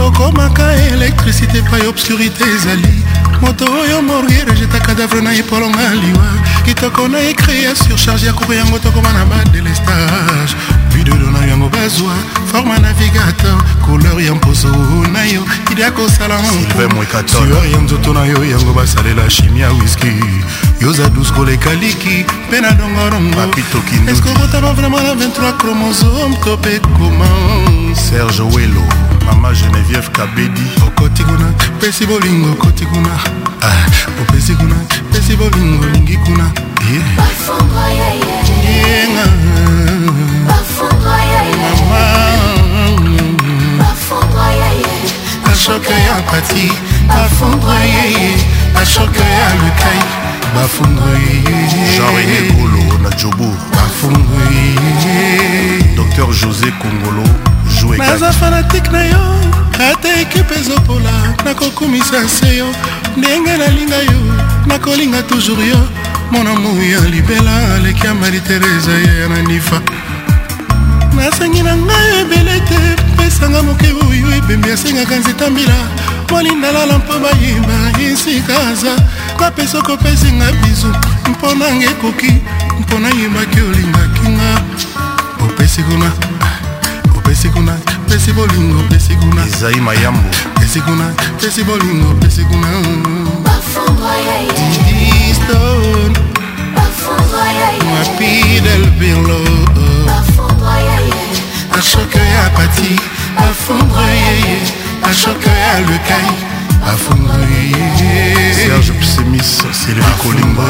[0.00, 2.94] okomaka elektrisité epai obscurité ezali
[3.40, 6.26] moto oyo morgier rejeta cadavre na epolonga liwa
[6.64, 10.54] kitoko na ekri ya surcharge ya kope yango tokoma na badelestage
[10.96, 12.12] videdo na yango bazwa
[12.52, 14.68] forme navigateur couleur ya mposo
[15.12, 16.38] na yo idia kosala
[17.26, 20.12] sueur ya nzoto na yo yango basalela chimie ya wiski
[20.80, 23.40] yoza dus koleka liki mpe na dongolongo
[24.10, 27.28] eske obotama vraimen na 23 chromosome to mpe koma
[27.94, 28.82] serge welo
[29.26, 33.14] mama genevieve kabedi okoti kuna pesi bolingo okoti kuna
[33.62, 33.84] ah,
[34.22, 34.76] opesi kuna
[35.12, 36.44] pesi bolingo olingi kuna
[36.90, 37.26] yenga
[45.44, 46.72] bashoke ya pati
[47.08, 48.36] bafungwa yeye
[48.74, 50.02] bashoke ya lukai
[50.54, 57.24] bafungwa yeye jean-rené bolo na jobour bafungwa yeye docteur josé congolo
[57.80, 59.24] joue naza fanatike na yo
[59.90, 62.66] ata ekipe ezopola nakokumisa se yo
[63.16, 64.18] ndenge nalinga yo
[64.66, 65.78] nakolinga toujours yo
[66.30, 69.80] monamu ya libela aleki ya maritereza ye ya nanifa
[71.16, 72.80] nasengi na ngai ebele te
[73.16, 75.76] pesanga moke oyo ebembi asengaka nzeta mbila
[76.30, 77.76] molindalala mpo bayeba
[78.12, 78.92] esikaza
[79.40, 80.92] napesa okopesinga bizu
[81.30, 82.32] mpo nanga ekoki
[82.80, 84.48] mpo nayebaki olingaki nga
[85.44, 86.10] opesi kuna
[87.40, 87.72] pesi kuna
[88.08, 90.20] pesi bolingo pesi kuna ezai mayambo
[90.60, 91.04] pesi kuna
[91.40, 92.68] pesi bolingo pesi kuna
[94.56, 96.12] didiston
[97.98, 99.40] rapidel bilo
[101.78, 103.00] ashok ya pati
[103.36, 104.58] afondre yeye
[105.02, 106.30] ashok ya lekai
[106.92, 110.64] afondre yeye serge psemis sylvie colimbo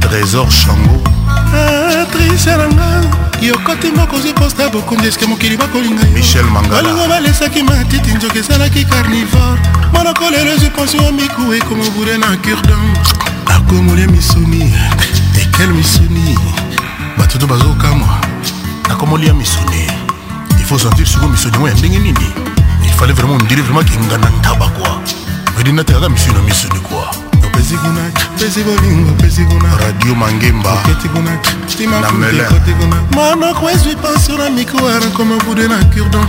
[0.00, 0.96] trésor chango
[1.56, 1.91] ah.
[2.32, 3.02] malisa na nga
[3.42, 9.60] yokotingo kozwi posta bokonzi eske mokili bakolinga yobalingo balesaki matiti nzoki esalaki carnivore
[9.92, 12.96] monoko lelo ezwi pension ya miku ekoma obure na curdan
[13.50, 14.72] akomolia misuni
[15.42, 16.38] ekel misuni
[17.18, 18.18] bato to bazokamwa
[18.88, 19.86] nakomolia misuni
[20.60, 22.32] ifo sentir siko misuni ngo ya ndenge nini
[22.88, 25.00] ifale vraiment ondiri vraiment kengana ntaba kua
[25.56, 27.21] vedinate kaka misuni na misuni kua
[27.52, 28.02] pesi kuna
[28.38, 31.32] pesi bolingo pesi kuna radio mangemba oketi kuna
[31.66, 36.26] stima kutekoti kuna monoko ezwi pension na mikro arakoma bude na curdon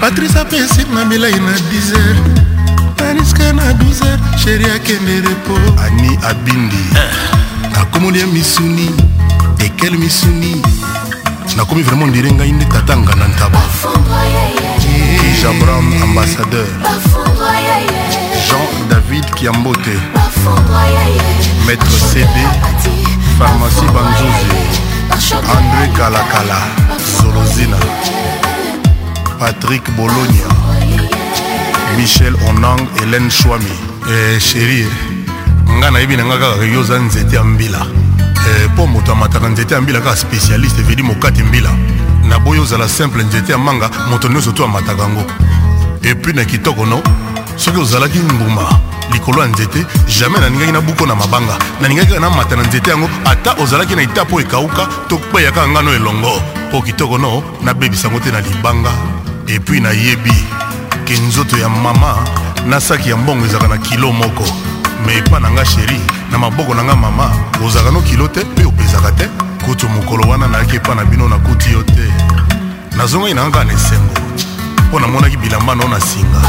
[0.00, 2.22] patrice apesi na milai na 10 heures
[2.96, 7.10] taniska na 12 heures sheri akende repo ani abindi eh.
[7.72, 8.90] nakomoli ya misuni
[9.64, 10.62] ekel misuni
[11.56, 13.60] nakomi vraiment ndire ngai nde tatanga na ntaba
[15.20, 18.05] kijabram ambassadeur Bafou, boy, yeah, yeah.
[18.88, 19.80] david Kiambote,
[21.66, 22.26] Maître CD,
[23.38, 26.58] Pharmacie Banzouzi, André Kalakala,
[26.98, 27.76] Zolozina,
[29.38, 30.44] Patrick Bologna,
[31.96, 33.64] Michel Onang, Hélène Chouami.
[34.08, 34.86] Eh, chérie,
[35.80, 37.80] nga ibi na nga kaka yo oza nzete ya mbila
[38.74, 41.70] mpo eh, moto amataka nzete ya mbila kaka spécialiste eveli mokati mbila
[42.22, 45.02] naboyi ozala simple nzete ya manga moto nyonso to amataka
[46.04, 47.02] Et puis na kitoko no
[47.58, 48.78] soki ozalaki mbuma
[49.12, 49.86] likolo ya nzete
[50.20, 54.24] jamai naningaki nabuko na mabanga naningaki kaka namata na nzete yango ata ozalaki na ita
[54.24, 58.90] mpo ekawuka to kpeyaka ngano elongo mpo kitoko no nabebisango te na libanga
[59.46, 60.32] epui nayebi
[61.04, 62.14] ke nzoto ya mama
[62.66, 64.44] na saki ya mbongo ezalaka na kilo moko
[65.06, 66.00] me epa na nga sheri
[66.32, 67.30] na maboko na nga mama
[67.64, 69.28] ozalaka no kilo te mpe opesaka te
[69.64, 72.10] kutu mokolo wana nayaki epa na bino nakuti yo te
[72.96, 74.25] nazongaki na nga kaka na esengo
[74.86, 76.40] mpo namonaki bilamba no na singa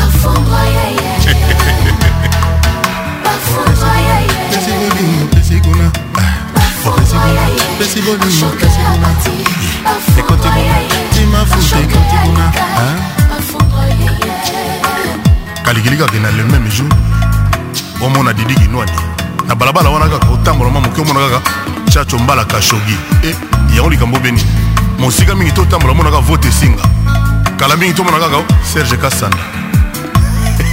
[15.66, 16.88] kalikiliki akende na le même jour
[18.02, 18.92] omona didi kinwani
[19.48, 21.42] na balabala wana kaka otambola mwa moke omona kaka
[21.92, 23.36] chacho mbala kashogi e eh,
[23.76, 24.44] yango likambo beni
[25.00, 26.84] mosika mingi to otambola omonaka vote esinga
[27.58, 28.46] kala mingi tomona kaka oh.
[28.64, 29.38] serge kasanda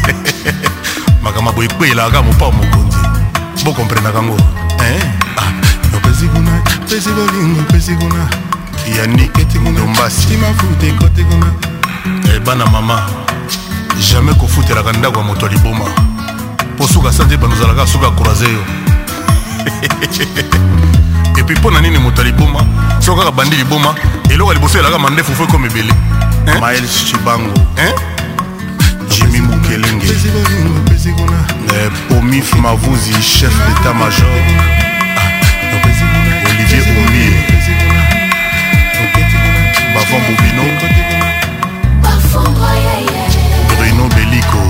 [1.24, 2.96] makambo boye ekweyelaka mopa mokonzi
[3.64, 5.46] bokomprendaka ngo ah,
[5.96, 6.50] opesi kuna
[6.88, 8.28] pesi bolingo pesi kuna
[8.96, 11.46] yaniketekundombasimafutekotekuна
[12.36, 13.10] ebana eh, mama
[14.10, 15.84] jamai kofutelaka ndako ya moto ya liboma
[16.74, 18.64] mpo soki asante banozalaka soki akroise yo
[21.44, 22.64] epuis mpo na nini moto aliboma
[23.00, 23.94] soko kaka bandi liboma
[24.30, 25.94] eloko ya liboso elaka mandefu fo ekoma ebele
[26.60, 27.58] mael chibango
[29.08, 30.06] jimi mukelenge
[32.08, 34.28] pomif mavuzi chef d'état major ah.
[36.46, 37.32] olivier omie
[39.94, 40.62] bavan bobino
[43.84, 44.62] bruno beliko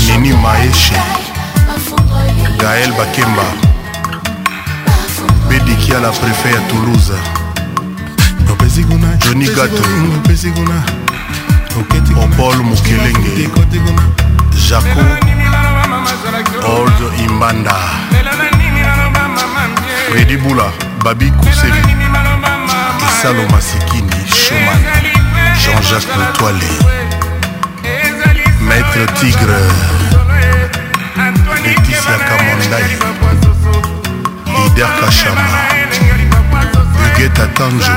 [0.08, 0.94] nini maeshe
[2.60, 3.42] gael bakemba
[5.48, 7.18] bediki ala prefet ya toulouse
[9.24, 9.84] joni gato
[12.24, 13.48] opol mokelenge
[14.68, 15.00] jaco
[16.68, 17.76] old imbanda
[20.10, 20.72] fredi bula
[21.04, 21.82] babi kuseli
[23.08, 24.82] esalo masikini shoman
[25.62, 27.02] jean-jacques letoile
[28.72, 29.56] maître tigre
[31.64, 32.88] Laetitia Kamondai
[34.64, 35.46] Ider Kachama
[36.96, 37.92] Bugeta Tanjo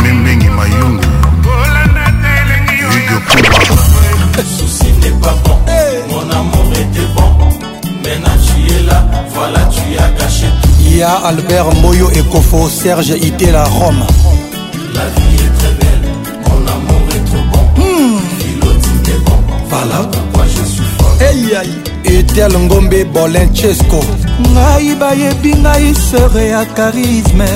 [0.00, 1.06] Emembengi Mayungu
[2.92, 3.58] Hugo Kuba
[4.58, 5.58] Souci n'est pas bon,
[6.10, 7.28] mon amour était bon
[8.04, 9.00] Maintenant tu es là,
[9.34, 14.04] voilà tu as gâché tout Il y a Albert Moyo Ekofo, Serge Itela Rome
[19.68, 22.18] voilà pourquoi je suis fort hey, hey.
[22.20, 24.00] etel ngombe bolenchesco
[24.54, 27.48] ngai bayebi ngai sere ya charisme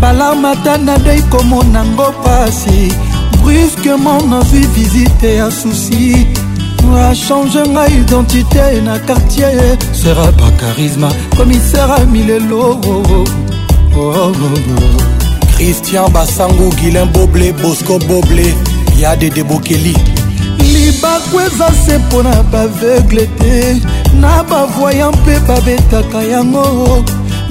[0.00, 2.82] balarme ata nadei komonango pasi
[3.42, 6.26] brusquement nazwi visite ya susi
[7.08, 13.24] achange ngai identité na quartier sera ba charisma komisera milelo oh, oh,
[13.96, 14.32] oh, oh.
[15.56, 18.48] christian basangu guilin boble bosco boble
[19.00, 19.94] ya de debokeli
[21.02, 23.76] bakweza se mpo na baveugle te
[24.20, 27.04] na bavoya mpe babetaka yango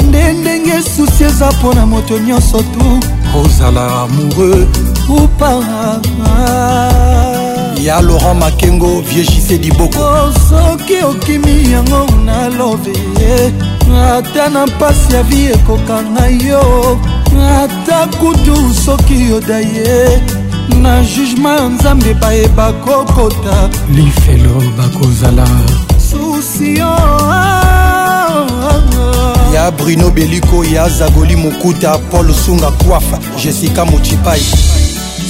[0.08, 3.08] nde ndenge susi eza mpo na moto nyonso tu
[3.44, 4.68] ozala amoureux
[5.10, 5.60] ou pas
[7.84, 12.94] ya laurent makengo viegise diboko oh, soki okimi yango nalobe
[14.12, 17.00] ata na mpasi ya vi ekokanga yo
[17.58, 18.56] ata kutu
[18.86, 25.48] soki yoda ye na jugema ya nzambe bayeba kokota lifelo bakozala
[26.10, 29.56] susio oh, oh, oh.
[29.56, 34.42] ya bruno beliko ya zagoli mokuta paul sunga kwafa jessica mochipai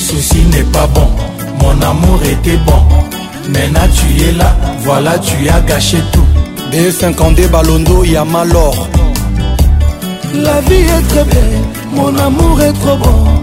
[0.07, 1.07] ceci n'est pas bon
[1.61, 2.79] mon amour était bon
[3.49, 4.55] maintenant tu es là
[4.85, 6.25] voilà tu as gâché tout
[6.71, 8.87] b52 balondo ya malor
[10.33, 11.61] la vie est très belle
[11.93, 13.34] mon amour est trop bon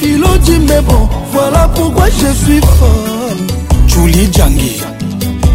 [0.00, 3.38] Philo dit mais bon, voilà pourquoi je suis folle.
[3.88, 4.78] Julie Djangi.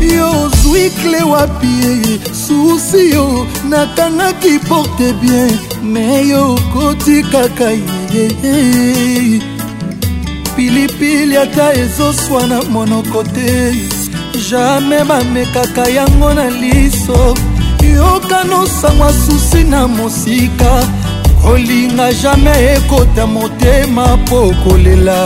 [0.04, 3.24] yo ozwi kle wapi susi yo
[3.72, 5.48] nakangaki porte bien
[5.82, 7.70] me yo okoti kaka
[8.14, 8.26] ye
[10.58, 13.56] pilipili ata ezoswana monoko te
[14.50, 17.34] jamai bamekaka yango na liso
[17.96, 20.84] yokano sangwa susi na mosika
[21.44, 25.18] kolinga jamai ekota motema mpo kolela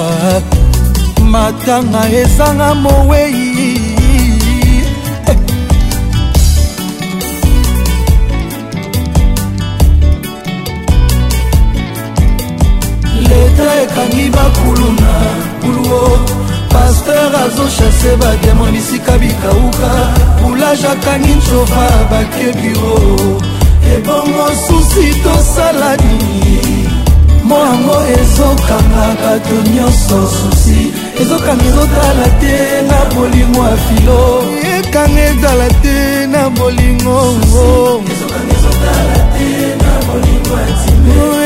[1.34, 3.78] matanga ezanga mowei
[13.28, 15.12] leta ekangi bakuluna
[15.62, 16.04] kuluo
[16.74, 19.90] paster azoshase bademon bisika bikauka
[20.40, 22.94] boulage akangi ncova bake biro
[23.98, 26.62] ebongo susi tosala nini
[27.50, 30.80] moango ezokanga bato nyonso susi
[31.22, 32.56] ezokanga ezotala te
[32.90, 34.22] na bolingo ya filo
[34.76, 35.98] ekanga etala te
[36.34, 37.68] na bolingo ngo
[38.14, 39.57] ezokanga ezotala te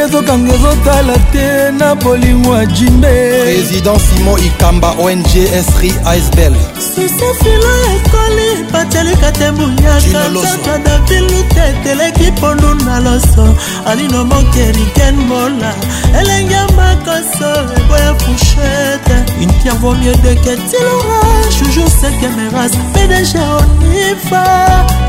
[0.03, 3.09] ezokanga ezotala te na bolingo ya jimbe
[3.43, 12.99] président simon ikamba ong sri icebel sisefilo ekoli batelika te bunyakatata davilute eteleki pondu na
[12.99, 13.55] loso
[13.85, 15.71] alino mokeriken mola
[16.19, 21.21] elenge makoso eboya fushete une pierre vaut mieux de ketilora
[21.59, 24.43] joujou sekemeras pdg onifa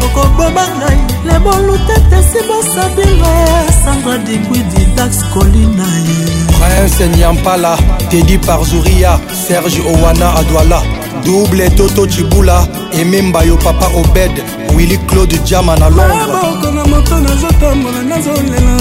[0.04, 6.22] okoboma ngai lebolutete sibosabila vendre depuis didax kolina ye
[6.58, 7.76] prince nyampala
[8.10, 10.82] tedi parzouria serge owana adwala
[11.24, 14.32] double toto cibula ememba yo papa obed
[14.76, 18.76] willi claude jama na londres moto nazotambola nazolela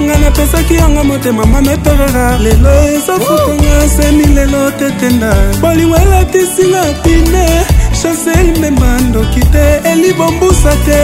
[0.03, 5.31] ngai napesaki yanga motema mameperera lelo ezafutanga semi lelo tetenda
[5.61, 7.45] bolingo elatisinga pine
[8.01, 11.01] chasel mbemba ndoki te elibombusa te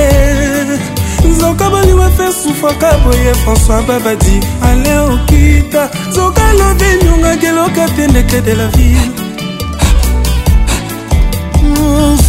[1.32, 8.42] nzoka baliwa fe sufaka boye françois babadi ale okita nzoka lobe nyongaki eloka pe ndeke
[8.42, 9.10] de la ville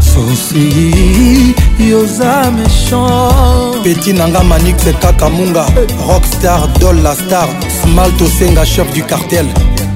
[0.00, 1.54] susi
[1.90, 5.64] yoza méchant peti nanga manix kaka munga
[6.08, 7.48] rockstar dol la star
[7.82, 9.46] smalt osenga chef du cartel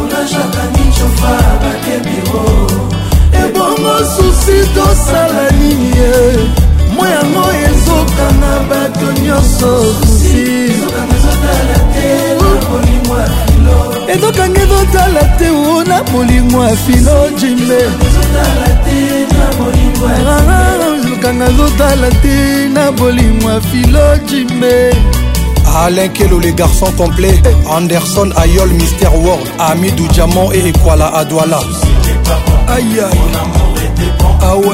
[0.00, 2.44] onajaka nicofa bakebiro
[3.42, 6.00] ebongo susi tosala nini ye
[6.96, 9.70] mwa yango ezokanga bato nyonso
[10.00, 10.42] susi
[11.14, 11.78] ezokanga
[14.12, 15.52] ezotala te o
[15.88, 18.98] na molimo ya filo jimbe ezokanga ezotala te
[19.34, 19.46] na
[22.92, 24.74] bolimo ah, ya filo jimbe
[25.76, 27.36] Alain Kelo, les garçons complets.
[27.68, 29.44] Anderson, Ayol, Mister World.
[29.58, 31.58] Ami du Diamant et Ekwala Adwala.
[32.68, 34.10] Aïe aïe.
[34.40, 34.64] Ah ouais.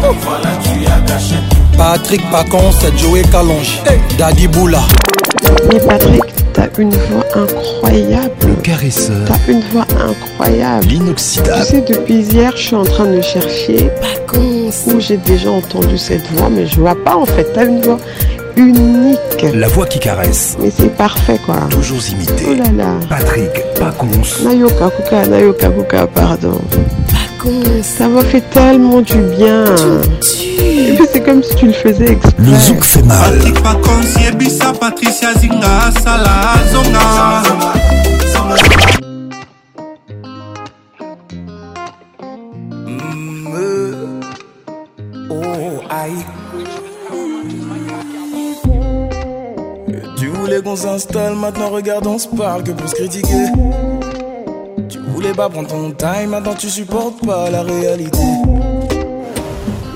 [0.00, 3.82] Voilà, tu as Patrick Pacon, c'est Joey Calonge.
[4.16, 4.80] Daddy Boula.
[5.70, 6.22] Mais Patrick,
[6.54, 8.32] t'as une voix incroyable.
[8.48, 9.26] Le caresseur.
[9.26, 10.86] T'as une voix incroyable.
[10.86, 11.66] L'inoxydable.
[11.66, 13.90] Tu sais, depuis hier, je suis en train de chercher.
[14.00, 14.46] Pacon.
[14.86, 17.44] Où j'ai déjà entendu cette voix, mais je vois pas en fait.
[17.52, 17.98] T'as une voix
[18.56, 19.18] unique.
[19.54, 20.56] La voix qui caresse.
[20.60, 21.56] Mais c'est parfait quoi.
[21.70, 22.46] Toujours imité.
[22.48, 22.92] Oh là là.
[23.08, 24.08] Patrick Pacons.
[24.44, 26.60] Nayoka Kuka, Nayoka Kuka, pardon.
[27.08, 27.82] Pacons.
[27.82, 29.64] Ça m'a fait tellement du bien.
[30.60, 32.30] Et puis c'est comme si tu le faisais exprès.
[32.42, 33.38] Le zouk fait mal.
[33.62, 37.42] Patrick Patricia Zinga, Salazonga.
[42.86, 43.92] Mm, euh.
[45.30, 46.12] Oh, aïe.
[50.72, 53.46] On s'installe, maintenant regardons, on se que pour se critiquer.
[54.88, 58.20] Tu voulais pas prendre ton time, maintenant tu supportes pas la réalité.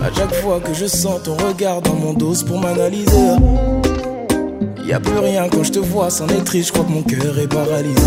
[0.03, 3.37] À chaque fois que je sens ton regard dans mon dos pour m'analyser,
[4.85, 7.03] y a plus rien quand je te vois, c'en est triste, je crois que mon
[7.03, 8.03] cœur est paralysé.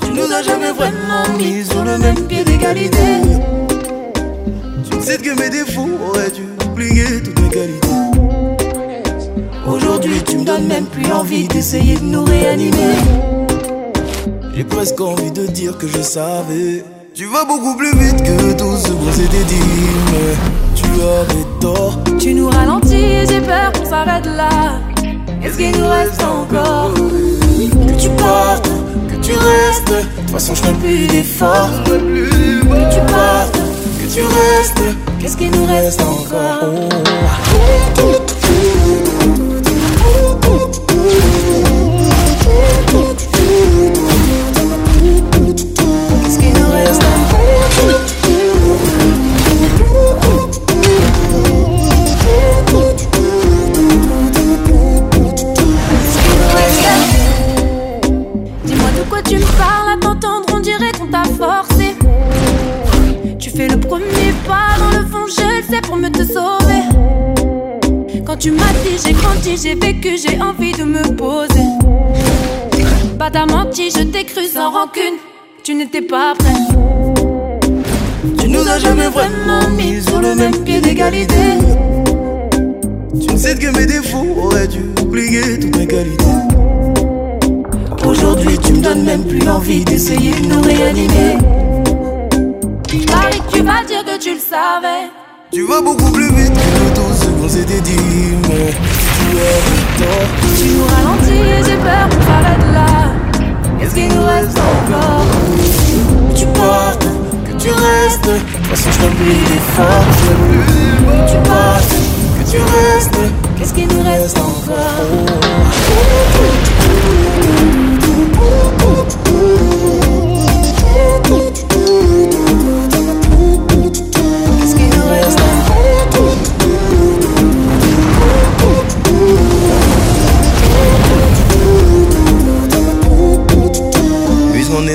[0.00, 3.20] Tu nous as jamais vraiment mis sur le même pied d'égalité.
[4.90, 7.88] Tu sais que mes défauts auraient dû oublier toutes mes qualités.
[9.66, 12.96] Aujourd'hui, tu me donnes même plus envie d'essayer de nous réanimer.
[14.56, 16.84] J'ai presque envie de dire que je savais.
[17.14, 19.96] Tu vas beaucoup plus vite que tout ce qu'on s'était dit.
[20.12, 20.34] Mais
[20.74, 21.98] tu avais tort.
[22.18, 24.48] Tu nous ralentis, j'ai peur qu'on s'arrête là.
[25.42, 28.70] quest ce qu'il nous reste encore Que tu partes,
[29.08, 29.88] que tu restes.
[29.88, 31.68] De toute façon, je n'ai plus d'efforts.
[31.84, 33.60] Que tu partes,
[34.00, 34.96] que tu restes.
[35.20, 38.19] Qu'est-ce qu'il nous reste encore oh.
[65.82, 66.82] pour me te sauver
[68.24, 71.64] Quand tu m'as dit, j'ai grandi, j'ai vécu, j'ai envie de me poser.
[73.18, 75.14] Pas t'as menti, je t'ai cru sans rancune.
[75.62, 77.20] Tu n'étais pas prêt.
[78.38, 81.58] Tu nous as jamais vraiment mis sur le même pied d'égalité.
[83.20, 86.24] Tu ne sais que mes défauts auraient dû oublier toutes mes qualités.
[88.06, 91.36] Aujourd'hui, tu me donnes même plus envie d'essayer de nous réanimer.
[93.06, 95.10] Paris, tu vas dire que tu le savais.
[95.52, 98.76] Tu vas beaucoup plus vite que tout ce qu'on s'était dit, mais tu
[99.36, 100.24] as le temps.
[100.56, 102.86] Tu nous ralentis et j'ai peur qu'on de là.
[103.80, 105.26] Qu'est-ce qu'il nous reste encore
[106.28, 107.06] Que tu partes,
[107.48, 108.30] que tu restes.
[108.30, 110.30] Parce que façon, je t'oublie des fois, je
[111.32, 111.94] Tu partes,
[112.38, 113.22] que tu restes.
[113.58, 115.08] Qu'est-ce qu'il nous reste encore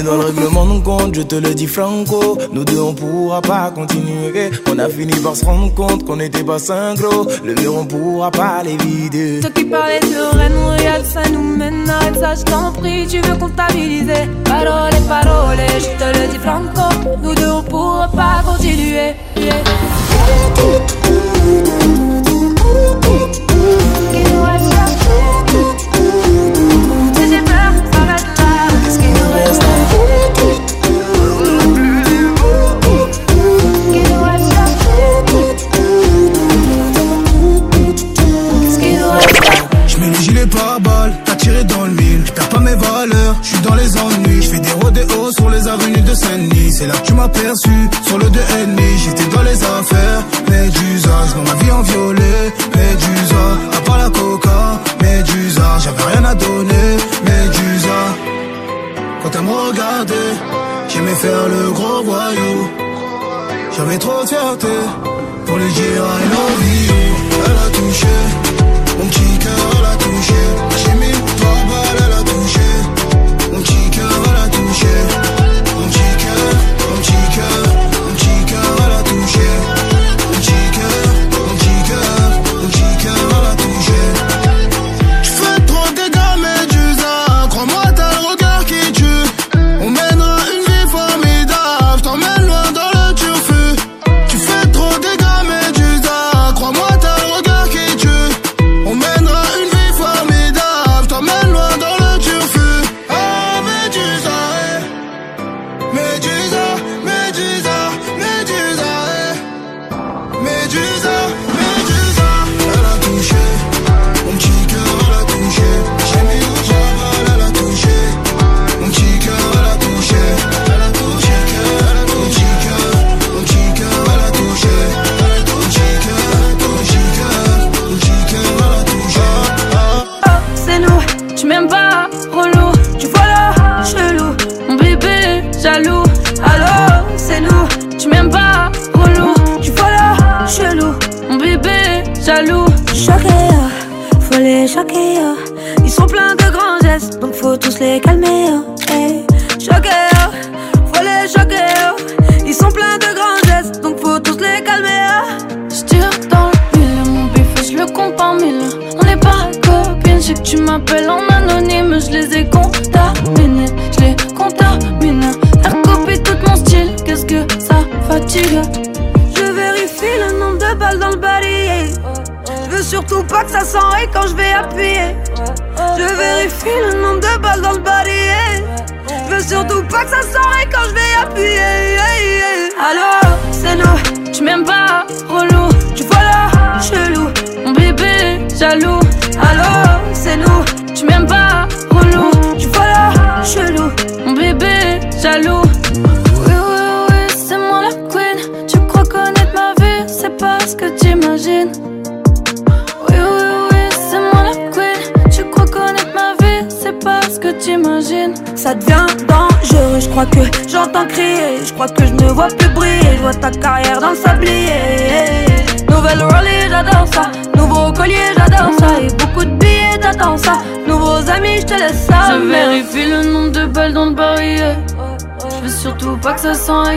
[0.03, 2.37] dans le règlement de compte, je te le dis franco.
[2.51, 4.51] Nous deux, on pourra pas continuer.
[4.73, 7.27] On a fini par se rendre compte qu'on était pas synchro.
[7.43, 9.39] Le verre, on pourra pas les vider.
[9.41, 13.19] Toi qui parlais de Rennes, Montréal, ça nous mène à ça, je t'en prie, tu
[13.21, 14.13] veux comptabiliser.
[14.45, 16.95] Parole, parole, je te le dis franco.
[17.21, 19.13] Nous deux, on pourra pas continuer.
[46.77, 47.75] c'est là que tu m'as perçu
[48.05, 48.39] Sur le 2
[48.97, 52.41] j'étais dans les affaires Medusa je ma vie en violet
[52.75, 53.45] Medusa
[53.77, 56.89] à part la coca Medusa j'avais rien à donner
[57.31, 58.01] Medusa
[59.23, 60.33] quand elle me regardait
[60.89, 62.59] J'aimais faire le gros voyou
[63.75, 64.67] J'avais trop de fierté
[65.45, 65.83] Pour les dire
[66.19, 68.44] et love Elle a touché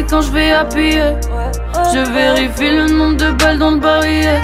[0.06, 1.12] quand je vais appuyer,
[1.92, 4.40] je vérifie le nombre de balles dans le barillet.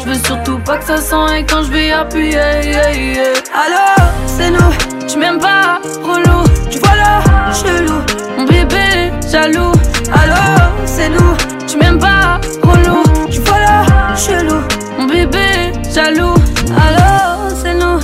[0.00, 4.50] Je veux surtout pas que ça sent et quand je vais appuyer, yeah, Alors, c'est
[4.50, 7.20] nous, tu m'aimes pas, relou, tu vois là,
[7.52, 8.00] chelou,
[8.36, 9.72] mon bébé, jaloux.
[10.12, 11.36] Alors, c'est nous,
[11.66, 14.60] tu m'aimes pas, relou, tu vois là, chelou,
[14.98, 16.34] mon bébé, jaloux.
[16.70, 17.98] Alors, c'est nous,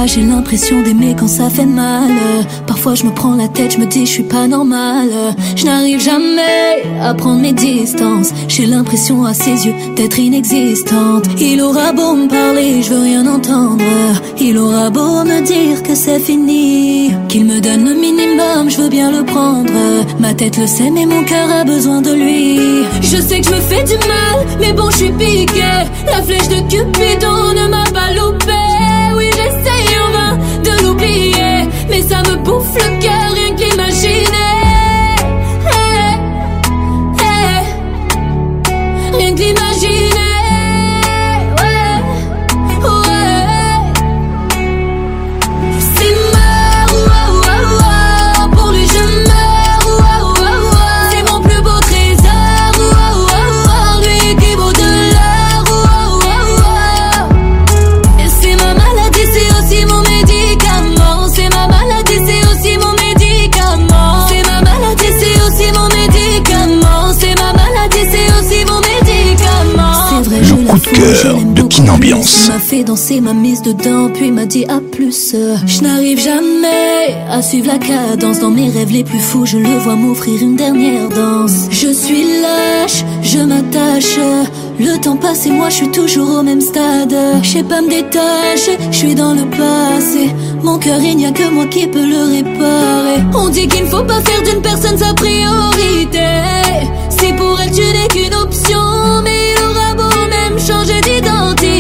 [0.08, 2.10] j'ai l'impression d'aimer quand ça fait mal.
[2.66, 5.10] Parfois je me prends la tête, je me dis je suis pas normal.
[5.54, 8.30] Je n'arrive jamais à prendre mes distances.
[8.48, 11.24] J'ai l'impression à ses yeux d'être inexistante.
[11.38, 13.84] Il aura beau me parler, je veux rien entendre.
[14.40, 18.88] Il aura beau me dire que c'est fini, qu'il me donne le minimum, je veux
[18.88, 19.70] bien le prendre.
[20.20, 22.58] Ma tête le sait, mais mon cœur a besoin de lui.
[23.02, 25.84] Je sais que je me fais du mal, mais bon je suis piqué.
[26.06, 28.54] La flèche de Cupidon ne m'a pas loupé.
[31.88, 34.26] Mais ça me bouffe le cœur rien qu'imaginer,
[35.20, 36.18] l'imaginer.
[37.20, 38.72] Eh, hey, eh,
[39.14, 39.16] eh.
[39.16, 39.67] rien que
[70.98, 75.36] cœur de Il m'a fait danser, m'a mise dedans, puis m'a dit à ah, plus.
[75.66, 78.40] Je n'arrive jamais à suivre la cadence.
[78.40, 81.68] Dans mes rêves les plus fous, je le vois m'offrir une dernière danse.
[81.70, 84.18] Je suis lâche, je m'attache.
[84.80, 87.14] Le temps passe et moi je suis toujours au même stade.
[87.42, 90.30] Je sais pas me détacher, je suis dans le passé.
[90.62, 93.20] Mon cœur, il n'y a que moi qui peut le réparer.
[93.34, 96.28] On dit qu'il ne faut pas faire d'une personne sa priorité.
[97.10, 98.78] Si pour elle tu n'es qu'une option,
[100.68, 101.77] changer d'identité.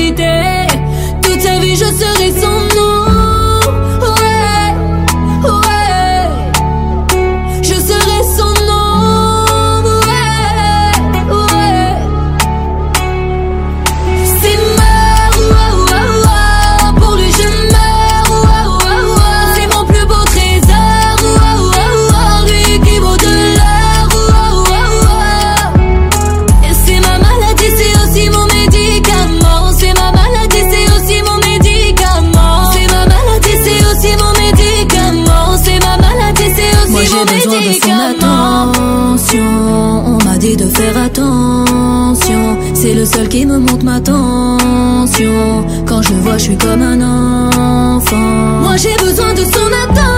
[40.64, 42.44] de faire attention.
[42.74, 45.46] C'est le seul qui me monte ma tension.
[45.88, 48.60] Quand je vois, je suis comme un enfant.
[48.64, 50.17] Moi j'ai besoin de son attention.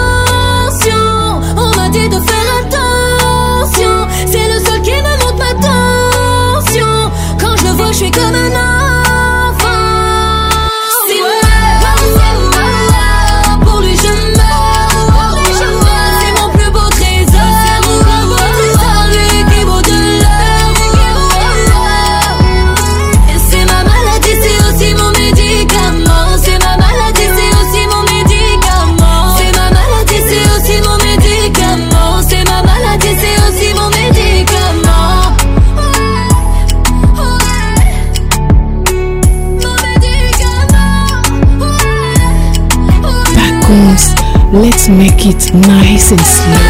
[44.96, 46.69] make it nice and slow.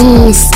[0.00, 0.49] alguns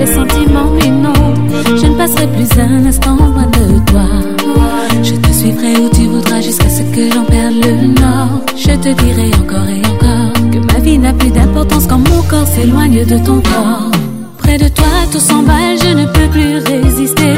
[0.00, 0.70] les sentiments
[1.04, 1.22] non.
[1.78, 4.08] Je ne passerai plus un instant loin de toi.
[5.02, 7.72] Je te suivrai où tu voudras jusqu'à ce que j'en perde le
[8.02, 8.34] nord.
[8.56, 12.46] Je te dirai encore et encore que ma vie n'a plus d'importance quand mon corps
[12.46, 13.90] s'éloigne de ton corps.
[14.38, 17.34] Près de toi, tout s'emballe, je ne peux plus résister.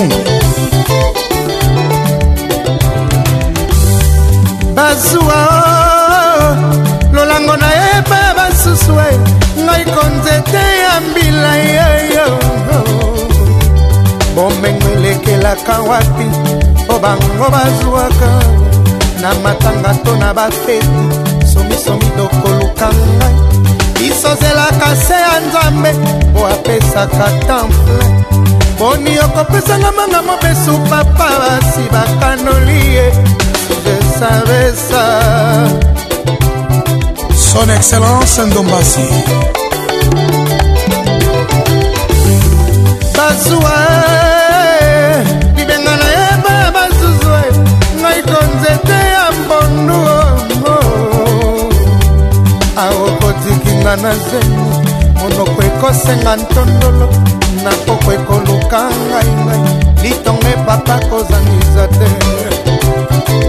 [0.08, 0.12] king
[4.74, 5.40] bazuwa
[7.12, 8.92] lolango nayeba basusu
[9.64, 12.26] ngai konzete ya mbila yeyo
[14.34, 16.24] bomengo elekelaka wapi
[16.84, 18.30] mpo bango bazwaka
[19.20, 20.94] na matanga to na bafeti
[21.52, 23.34] somisomi tokoluka ngai
[23.94, 28.39] biso zelaka se ya nzambe mpo apesaka temple
[28.80, 33.06] moni okopesanga manga mobesu papa basi bakanoli ye
[33.94, 35.02] esavesa
[37.46, 39.06] son excellence ndombasi
[43.16, 43.74] bazwa
[45.58, 47.38] libenga na ye ba bazuzwa
[48.00, 50.00] ngai konzete ya mbondu
[52.84, 54.62] aokotikinga na zemi
[55.20, 57.06] monoko ekosenga ntondolo
[57.64, 59.62] na poko ekoluka ngai ngai
[60.02, 62.08] litongo epata kozangisa te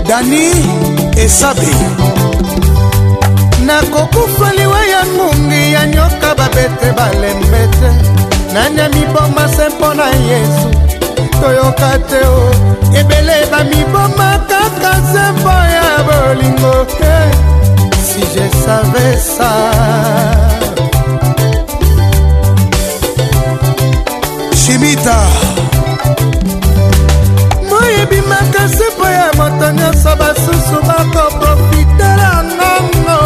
[0.09, 0.43] dani
[1.23, 1.69] esabe
[3.67, 7.89] nakokufa liwa ya ngungi ya nyoka babete balembe te
[8.53, 10.69] nani amiboma se mpo na yesu
[11.39, 12.43] toyoka te o
[12.99, 17.15] ebele bamiboma kaka se mpo ya bolingo te
[18.07, 19.51] si je savais ça
[24.71, 25.19] kimita
[27.69, 33.19] moi ebimaka sepa ya moto nyonso basusu bakoprofitela nango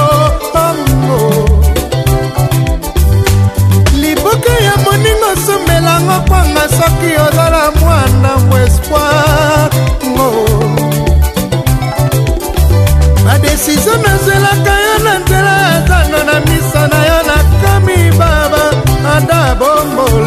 [0.66, 1.20] ongo
[4.02, 9.70] liboka ya moningo somelango kwanga soki ozala mwana moespoir
[10.10, 10.30] ngo
[13.26, 18.64] badesizio nazelaka yo na nzela ya ntango na misa na yo nakomi baba
[19.16, 20.25] ada bombola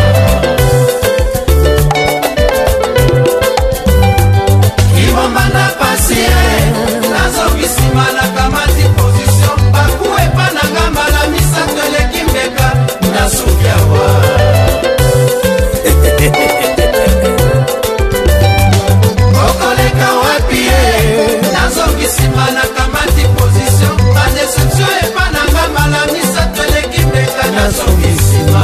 [27.77, 28.63] tozongisima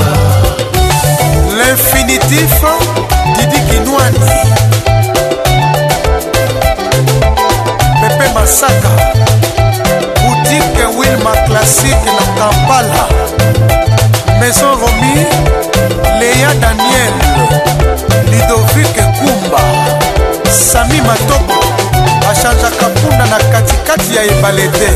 [1.58, 2.54] l'infinitif
[3.36, 4.20] didi kinwani
[8.00, 8.90] pepe masaka
[10.22, 13.04] butike wilma classique na kampala
[14.40, 15.14] maison romi
[16.20, 17.14] leya daniel
[18.30, 19.62] lidovike kumba
[20.70, 21.60] sami matoko
[22.30, 24.88] achangeaka mpunda na katikati ya ebale te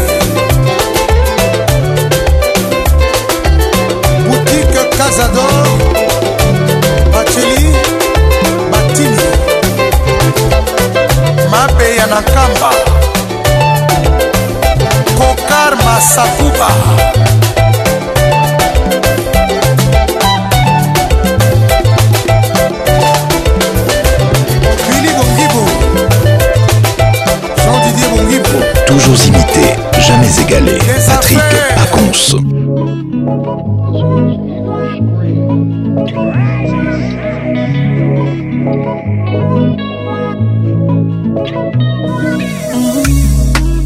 [4.99, 5.79] casador
[7.13, 7.69] baceli
[8.73, 9.29] batini
[11.51, 12.71] mabeya na nkamba
[15.19, 16.69] kokar masakuba
[28.87, 29.77] toujours imité,
[30.07, 30.79] jamais égalé.
[31.09, 31.41] Patrick
[31.77, 32.37] Pacons.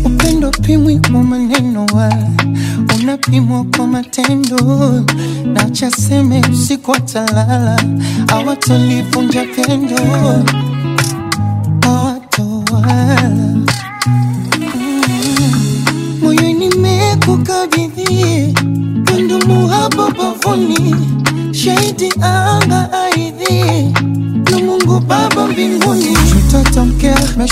[0.07, 2.13] Upendo pimwi mwa maneno wa
[3.01, 4.57] unapimwa kwa matendo,
[5.45, 7.83] na chaseme usiku atalala
[8.29, 9.97] awatolivunja pendo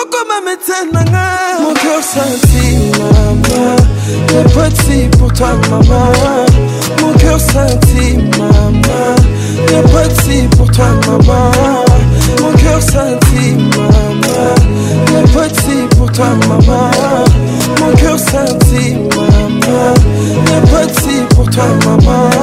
[0.00, 1.26] okoma medsa nanga
[1.60, 3.64] mon cœur scintille mama
[4.28, 6.02] j'ai petit pour toi mama
[7.02, 9.00] mon cœur scintille mama
[9.68, 11.40] j'ai petit pour toi mama
[12.40, 14.44] mon cœur scintille mama
[15.08, 16.90] j'ai petit pour toi mama
[21.58, 22.37] time my mind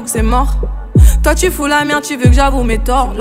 [0.00, 0.54] que c'est mort.
[1.24, 3.14] Toi tu fous la merde, tu veux que j'avoue mes torts,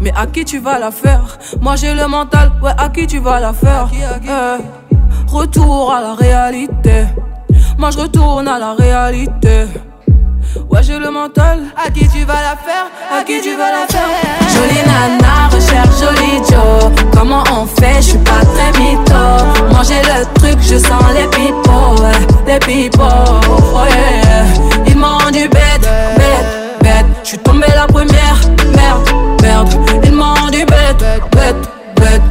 [0.00, 3.18] Mais à qui tu vas la faire Moi j'ai le mental, ouais, à qui tu
[3.18, 7.06] vas la faire eh, Retour à la réalité.
[7.78, 9.64] Moi je retourne à la réalité.
[10.70, 11.60] Ouais, j'ai le mental.
[11.82, 12.86] À qui tu vas la faire
[13.18, 14.08] À qui tu vas la faire
[14.54, 16.90] Jolie nana, recherche jolie Joe.
[17.12, 19.72] Comment on fait Je suis pas très mytho.
[19.74, 21.94] Manger le truc, je sens les pipo,
[22.46, 23.02] les pipo.
[23.02, 24.86] Oh yeah.
[24.86, 25.71] Ils m'ont rendu belle
[27.82, 28.36] la première.
[28.76, 29.08] Merde,
[29.42, 29.68] merde,
[30.04, 31.54] il m'a rendu bête, bête, bête,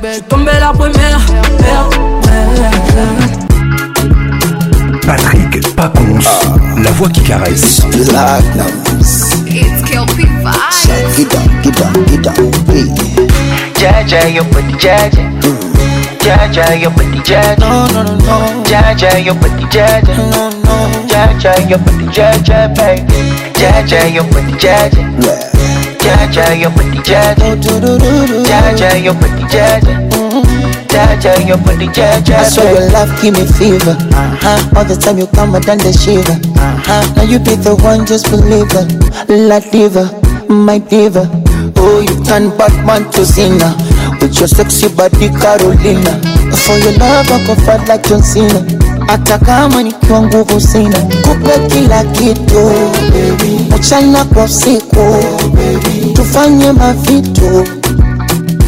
[0.02, 0.12] bête.
[0.14, 1.20] J'suis tombé la première.
[1.60, 1.96] Merde,
[2.28, 2.76] merde.
[5.06, 6.00] Patrick pas ah.
[6.82, 7.82] la voix qui caresse.
[8.14, 8.40] la
[9.48, 10.52] It's Kill P5.
[11.18, 12.52] Get down, get down, get down,
[13.78, 15.24] Jaja, yo, but jaja.
[16.24, 21.56] Jaja, yo pati jaja No, no, no, no Jaja, yo pati jaja No, no Jaja,
[21.68, 23.32] yo pati jaja, baby
[23.62, 25.02] Jaja, your pretty Jaja.
[26.02, 27.54] Jaja, your pretty Jaja.
[27.62, 30.02] Jaja, your pretty Jaja.
[30.90, 32.40] Jaja, your pretty Jaja.
[32.42, 33.92] I saw your love give me fever.
[34.02, 34.70] Uh-huh.
[34.76, 36.42] All the time you come, I done the shiver.
[36.58, 37.14] Uh-huh.
[37.14, 38.86] Now you be the one, just believe her,
[39.48, 40.10] La diva,
[40.50, 41.30] my diva.
[41.78, 43.78] Oh, you turn Batman to Cena.
[44.20, 46.18] With your sexy body, Carolina.
[46.66, 48.81] For your love, I go fight like John Cena.
[49.12, 52.72] hata kama nikiwa nguvu sina kupe kila kitu
[53.78, 55.16] mchana kwa usiku
[56.14, 57.68] tufanye mavitu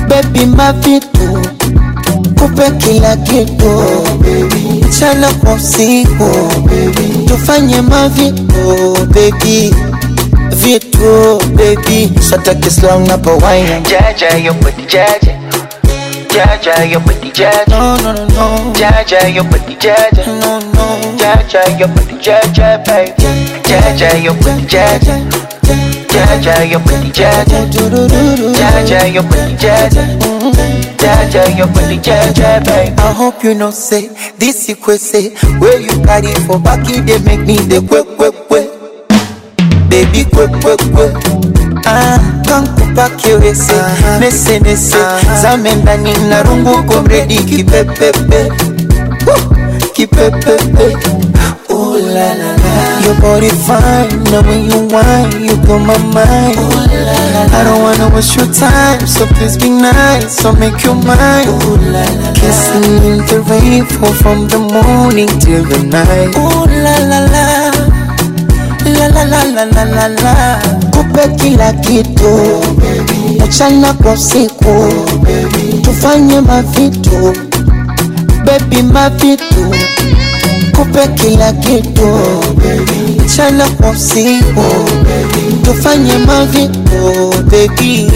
[0.09, 1.39] bebi mavitu
[2.39, 3.71] kupe kila kitu
[4.87, 6.29] mchana kwa usiku
[7.25, 9.75] tufanye mavitu bebi
[10.51, 15.42] vitu bebi swata kisla unapowaina jaja yopati jaja
[16.35, 17.65] jaja, your booty jaja.
[17.69, 18.73] No, no, no, no.
[18.75, 20.23] Jaja, your booty jaja.
[20.41, 20.85] No, no.
[21.21, 23.13] Jaja, your booty jaja, baby.
[23.69, 25.15] Jaja, your booty jaja.
[26.09, 27.59] Jaja, your booty jaja.
[28.57, 30.03] Jaja, your booty jaja.
[31.03, 32.93] Jaja, your booty jaja, baby.
[33.01, 37.01] I hope you know say this you could say where you carry for back, backy
[37.01, 38.67] they make me the quick quick quick.
[39.89, 41.85] Baby quick quick quick.
[41.85, 42.32] Ah.
[42.93, 43.73] mpaka wese
[44.19, 44.97] nese nese
[45.41, 48.51] zame ndani na rungu komredi kipepepe
[49.93, 50.97] kipepepe
[51.69, 52.99] Ooh la la la.
[53.03, 56.55] Your body fine, now when you want, you blow my mind.
[56.59, 57.61] Ooh la la la.
[57.61, 61.47] I don't wanna waste your time, so please be nice, so make you mine.
[61.49, 62.33] Ooh la la la.
[62.37, 66.37] Kissing in the rain, fall from the morning till the night.
[66.37, 67.49] Ooh la la la.
[68.97, 70.61] La la la la la la la.
[70.91, 72.33] Kupe kila kitu.
[73.33, 74.93] mchana kwa usiku
[75.81, 77.33] tufanye mavitu
[78.45, 79.75] bebi mavitu
[80.75, 82.07] kupe kila kitu
[83.25, 84.63] mchana kwa usiku
[85.63, 88.09] tufanye mavitu bebi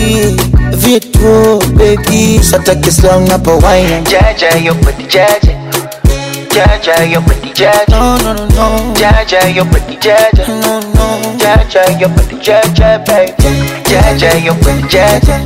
[0.72, 5.58] vitu bebi sataki slang hapo waina jaja yopo jaja
[6.56, 13.67] jaja yopo jaja no no no jaja yopo jaja no no jaja yopo jaja baby
[13.92, 15.38] jẹ́jẹ́ yóò pè jẹ́jẹ́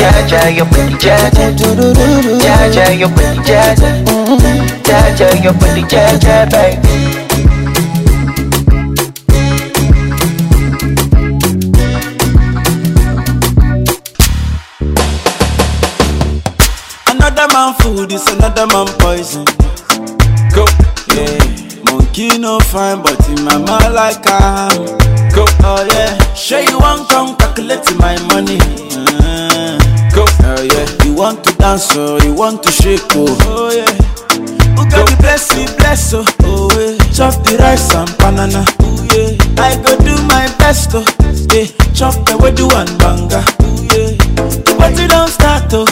[0.00, 1.50] jẹ́jẹ́ yóò pè jẹ́jẹ́
[2.44, 3.92] jẹ́jẹ́ yóò pè jẹ́jẹ́
[4.88, 6.90] jẹ́jẹ́ yóò pè jẹ́jẹ́ baby.
[17.14, 19.44] Another man food is another man poison.
[20.54, 20.64] Go,
[21.14, 21.38] yeah.
[21.86, 25.11] Monkey no fine, but in my mind like I'm.
[25.34, 26.12] Go, oh yeah.
[26.34, 28.60] Sure you want come calculate my money.
[28.92, 29.80] Uh,
[30.12, 30.86] go, oh yeah.
[31.08, 33.88] You want to dance, oh, you want to shake, oh, oh yeah.
[34.76, 37.00] Who got the bless you, bless oh, oh yeah.
[37.16, 39.32] Chop the rice and banana, oh yeah.
[39.56, 41.06] I go do my best, oh
[41.48, 41.64] yeah.
[41.96, 44.12] Chop the way do one banga, oh yeah.
[44.36, 45.88] The party don't start, oh.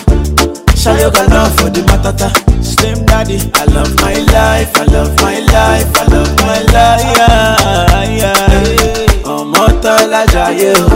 [0.77, 2.28] Shall you got love for the matata?
[2.62, 7.17] Slim daddy, I love my life, I love my life, I love my life.
[7.17, 7.90] Yeah.
[10.61, 10.89] yeah.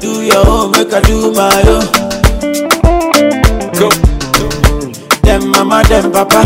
[0.00, 1.84] Do your own, make I do my own.
[3.78, 3.88] Go.
[5.26, 6.42] Them mama, them papa,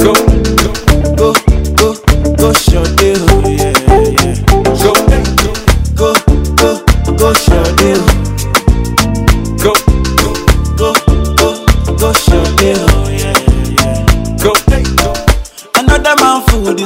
[0.04, 0.29] Go.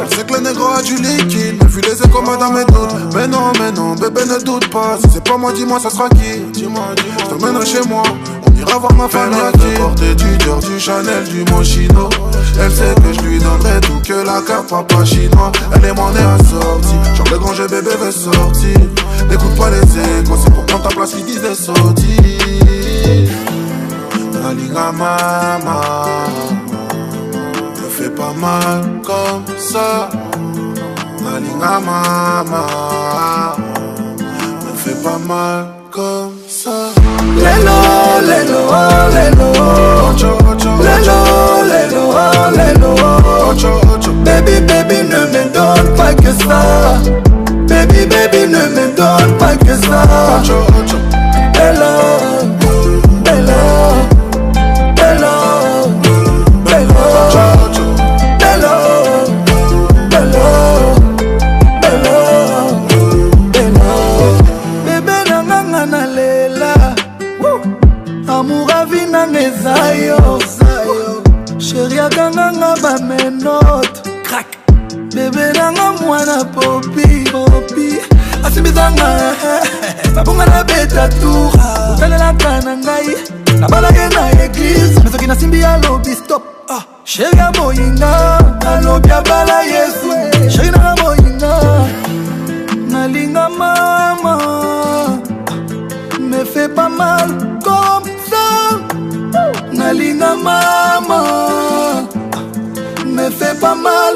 [0.01, 3.13] Elle sait que le négro a du liquide, mais vu les échos, madame et doute.
[3.15, 4.97] Mais non, mais non, bébé ne doute pas.
[5.03, 8.03] Si c'est pas moi, dis-moi, ça sera qui Dis-moi, je te Je chez moi,
[8.47, 9.37] on ira voir ma famille.
[9.53, 12.09] Elle qui porter du Dior, du Chanel, du Moschino.
[12.59, 15.51] Elle sait que je lui donnerai tout que la carte, papa chinois.
[15.75, 16.95] Elle est mon assortie.
[17.15, 18.77] Genre le grand jeu, bébé veut sortir.
[19.29, 19.79] N'écoute pas les
[20.23, 22.17] échos, c'est pour prendre ta place qu'ils disent des sorties.
[24.57, 26.05] Liga mama
[28.19, 30.09] pas mal comme ça.
[31.23, 32.65] Malinga mama,
[34.67, 36.89] on fait pas mal comme ça.
[37.37, 39.49] Lelo, lelo, oh, lelo,
[40.11, 40.71] ocho, ocho.
[40.83, 41.19] Lelo,
[41.71, 42.93] lelo, oh, lelo,
[43.47, 44.11] ocho, ocho.
[44.25, 46.61] Baby, baby, ne me donne pas que ça.
[47.69, 50.01] Baby, baby, ne me donne pas que ça.
[50.35, 51.08] Ocho, ocho.
[80.15, 83.07] babonga na beta toura otalelaka na ngai
[83.59, 86.43] nabalake na eglize me soki nasimbi alobi stop
[87.11, 88.11] sheri ah, ya moyinga
[88.71, 90.09] alobi abala yesu
[90.53, 91.53] sheri nanga moyinga
[92.91, 94.33] nalinga mama
[96.29, 97.27] me fait pas mal
[97.65, 98.45] comme ça
[99.79, 101.21] nalinga mama
[103.15, 104.13] me fait pas mal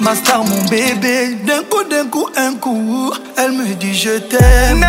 [0.00, 1.34] ma star, mon bébé.
[1.46, 3.12] D'un coup, d'un coup, un coup.
[3.36, 4.86] Elle me dit je t'aime.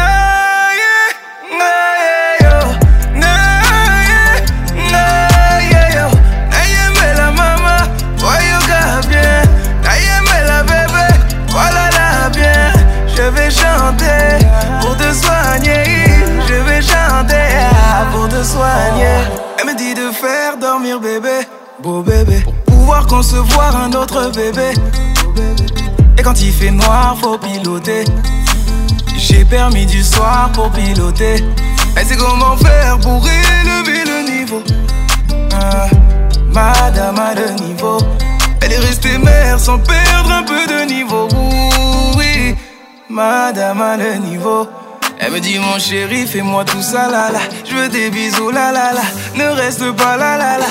[26.72, 28.06] noir, faut piloter.
[29.18, 31.44] J'ai permis du soir pour piloter.
[31.96, 34.64] Elle sait comment faire pour élever le niveau.
[35.54, 35.88] Ah,
[36.52, 37.98] madame a le niveau.
[38.62, 41.28] Elle est restée mère sans perdre un peu de niveau.
[42.18, 42.56] Oui,
[43.10, 44.68] madame a le niveau.
[45.26, 47.40] Elle me dit mon chéri, fais-moi tout ça là là.
[47.70, 49.02] Je veux des bisous là là là.
[49.36, 50.66] Ne reste pas là là là.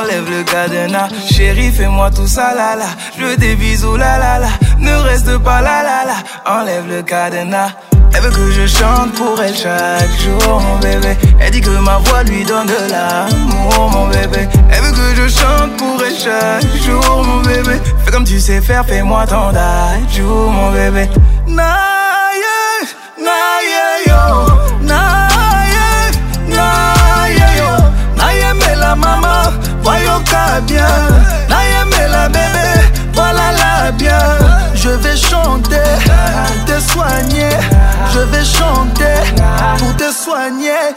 [0.00, 2.86] Enlève le cadenas, chéri, fais-moi tout ça là là.
[3.18, 4.48] Je veux des bisous la là
[4.78, 6.14] ne reste pas là là là,
[6.58, 7.70] enlève le cadenas.
[8.14, 11.16] Elle veut que je chante pour elle chaque jour, mon bébé.
[11.40, 14.48] Elle dit que ma voix lui donne de l'amour, mon bébé.
[14.70, 17.78] Elle veut que je chante pour elle chaque jour, mon bébé.
[18.04, 19.50] Fais comme tu sais faire, fais-moi ton
[20.14, 21.08] jour, mon bébé.
[21.46, 21.76] Na
[23.18, 30.86] naïe yo, Naïe, naïe yo, Naïe mais la maman, voyons qu'à bien.
[35.30, 35.90] chanter
[36.48, 37.48] pour te soigner.
[38.14, 39.18] Je vais chanter
[39.78, 40.92] pour te soigner.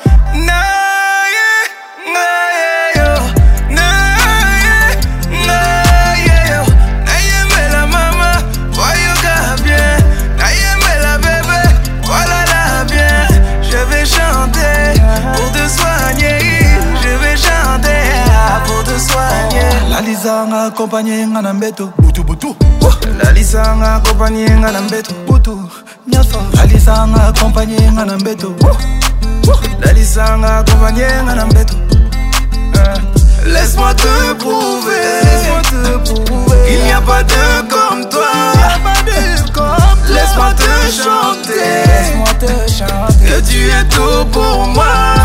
[19.13, 22.21] soigner alizanga akompagne nga na mbeto butu
[23.55, 25.69] alisanga akompanye nga na mbeto butu
[26.07, 28.55] nyonso alisanga akompanye nga na mbeto
[29.81, 33.01] lalisanga akompanye nga na mbeto eh,
[33.53, 38.29] Laisse-moi te prouver, laisse-moi te prouver Il n'y a pas de comme toi,
[40.13, 45.17] Laisse-moi te chanter, laisse-moi te chanter Que tu es tout pour moi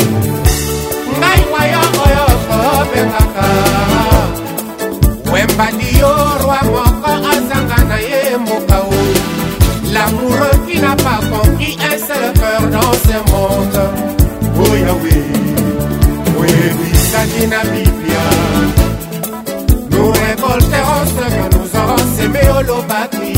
[1.21, 3.49] ngai waya oyo kobetaka
[5.33, 8.93] wembani yo rwa moko azanga na ye mboka o
[9.95, 13.81] lamoureux qui n'a pas conquis un seul cœur dans ce monde
[14.69, 15.17] oyawe
[16.43, 18.27] oyebisaki na biblia
[19.93, 23.33] nous récolterons ce que nous aurons semé olobaki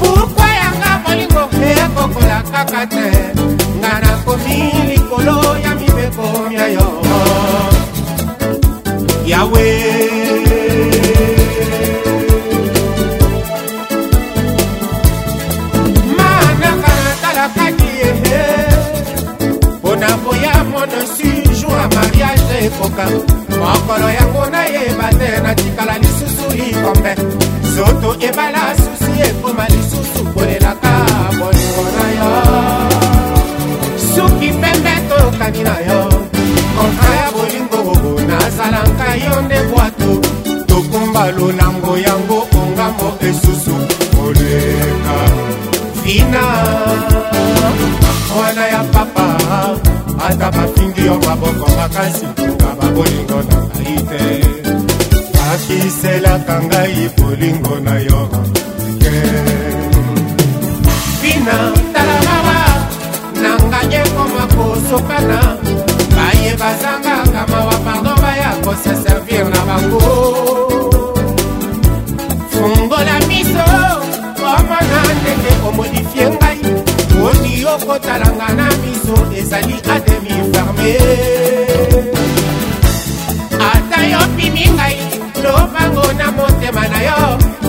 [0.00, 1.42] pourkoi yanga molingo
[1.76, 3.08] ekokola kaka te
[3.84, 6.26] nga nakomi likolo ya mibeko
[6.58, 6.86] ya yo
[9.32, 9.68] yawe
[16.16, 18.40] manaka natalakaki ehe
[19.76, 23.04] mpona koya monosi jour ya mariage ekoka
[23.60, 27.12] mokolo yango nayeba te natikala lisusu likombe
[27.74, 30.92] zoto ebala susi ekoma lisusu kolelaka
[31.38, 31.93] bolikolo
[35.54, 36.08] ezali na yo
[36.76, 40.10] kontra ya bolingo nazala nkai yo nde bwato
[40.66, 43.76] tokumba lolango yango ongambo esusu
[44.16, 45.18] koleka
[46.04, 46.40] fina
[48.36, 49.26] mwana ya papa
[50.28, 54.22] ata bafingi yo maboko makasi nga babolingo na ngai te
[55.34, 58.20] bakiselaka ngai bolingo na yo
[59.02, 59.16] ke
[61.22, 61.83] fina
[64.56, 65.40] kosokana
[66.16, 70.00] baye bazangaka mawa pardon baya koseservir na bango
[72.54, 73.66] fungola miso
[74.40, 76.60] omona ndenge omodifie ngai
[77.28, 80.92] oni okotalanga na miso ezali ademi ferme
[83.70, 84.98] ata yopimi ngai
[85.44, 87.20] lobango na motema na yo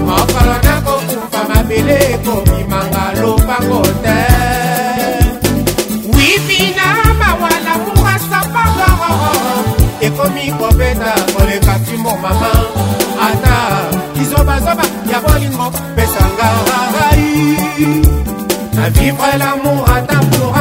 [0.08, 4.65] mokolo nakokufa mabele ekobimanga lobango te
[10.06, 12.52] ekomi kobeta koleka ntimbo mama
[13.28, 13.56] ata
[14.16, 16.50] kizobazoba ya bolingo pesanga
[16.92, 17.26] ngai
[18.76, 20.55] na vivre lamour ata pour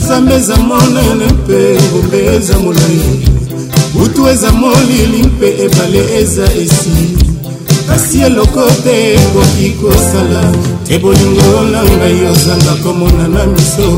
[0.01, 3.01] nzambe eza monene mpe ngombe eza molai
[3.93, 7.22] butu eza molili mpe ebale eza esili
[7.87, 10.41] kasi eloko te ekoki kosala
[10.87, 13.89] te bolingo na ngai ozanga komona na miso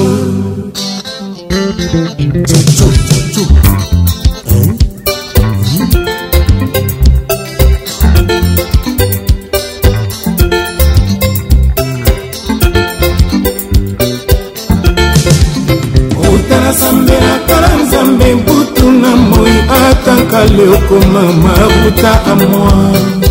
[20.54, 23.23] mobali okoma makuta amoi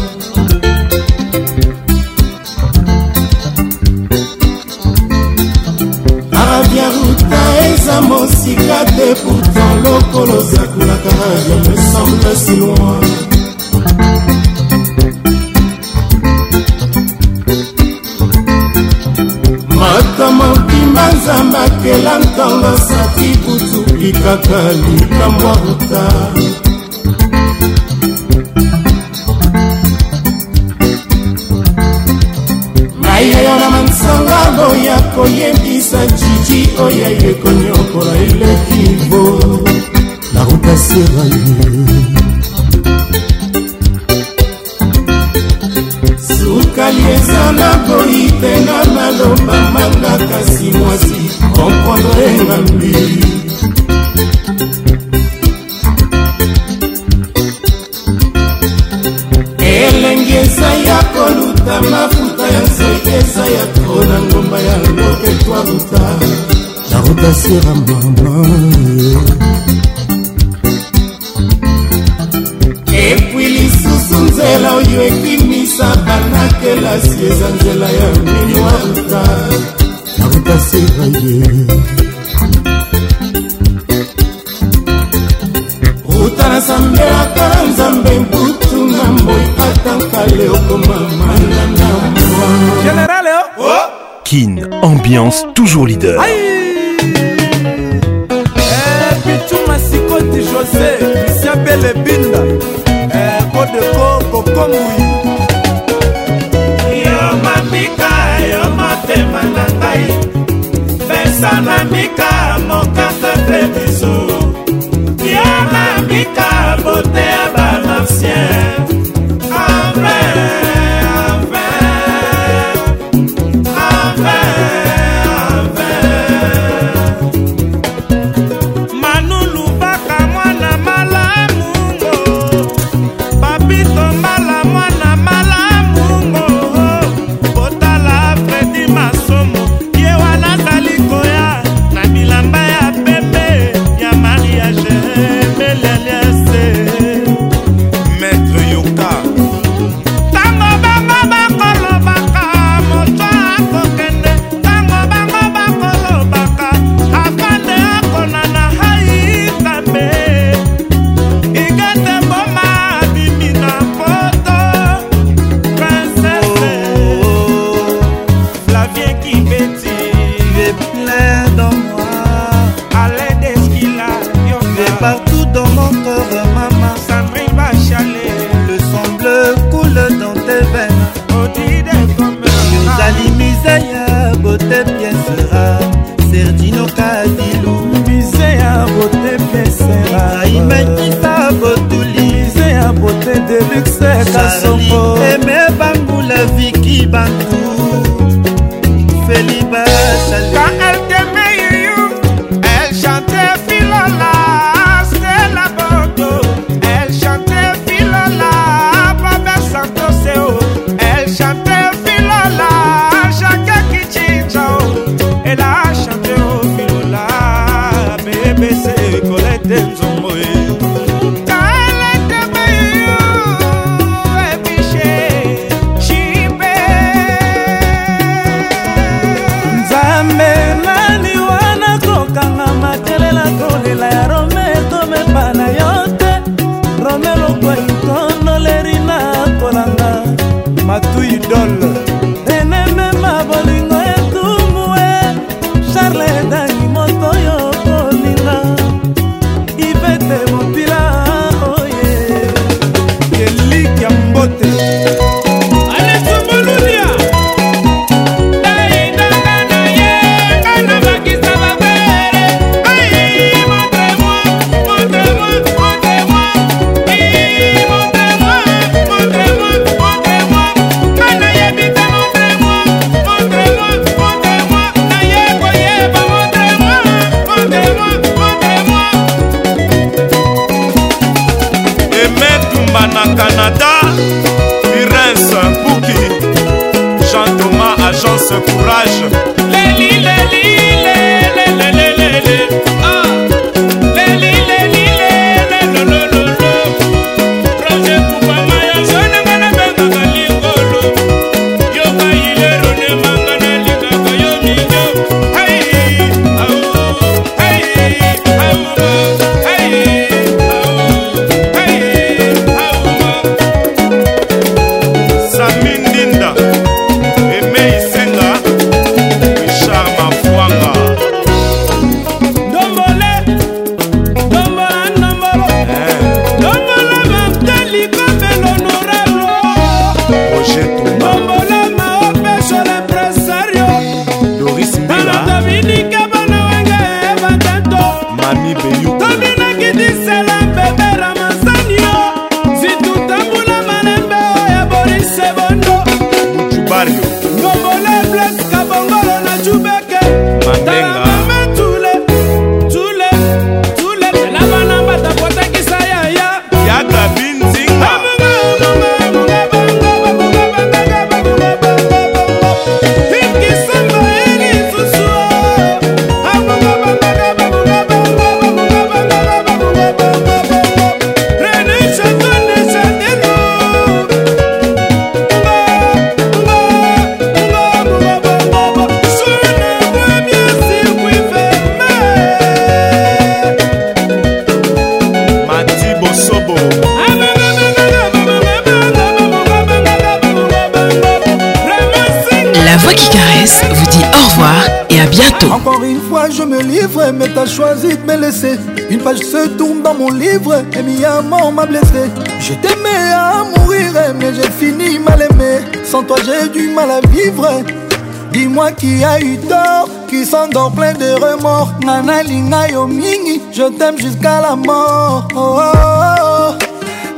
[409.03, 414.17] qui a eu tort qui s'endort plein de remords nga nalinga yo mingi je t'aime
[414.25, 416.73] jusqu'à la mort oh, oh, oh.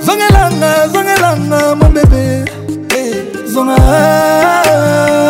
[0.06, 2.26] zongelanga zongelanga mon bébé
[2.92, 3.12] hey.
[3.12, 5.22] Eh, zonga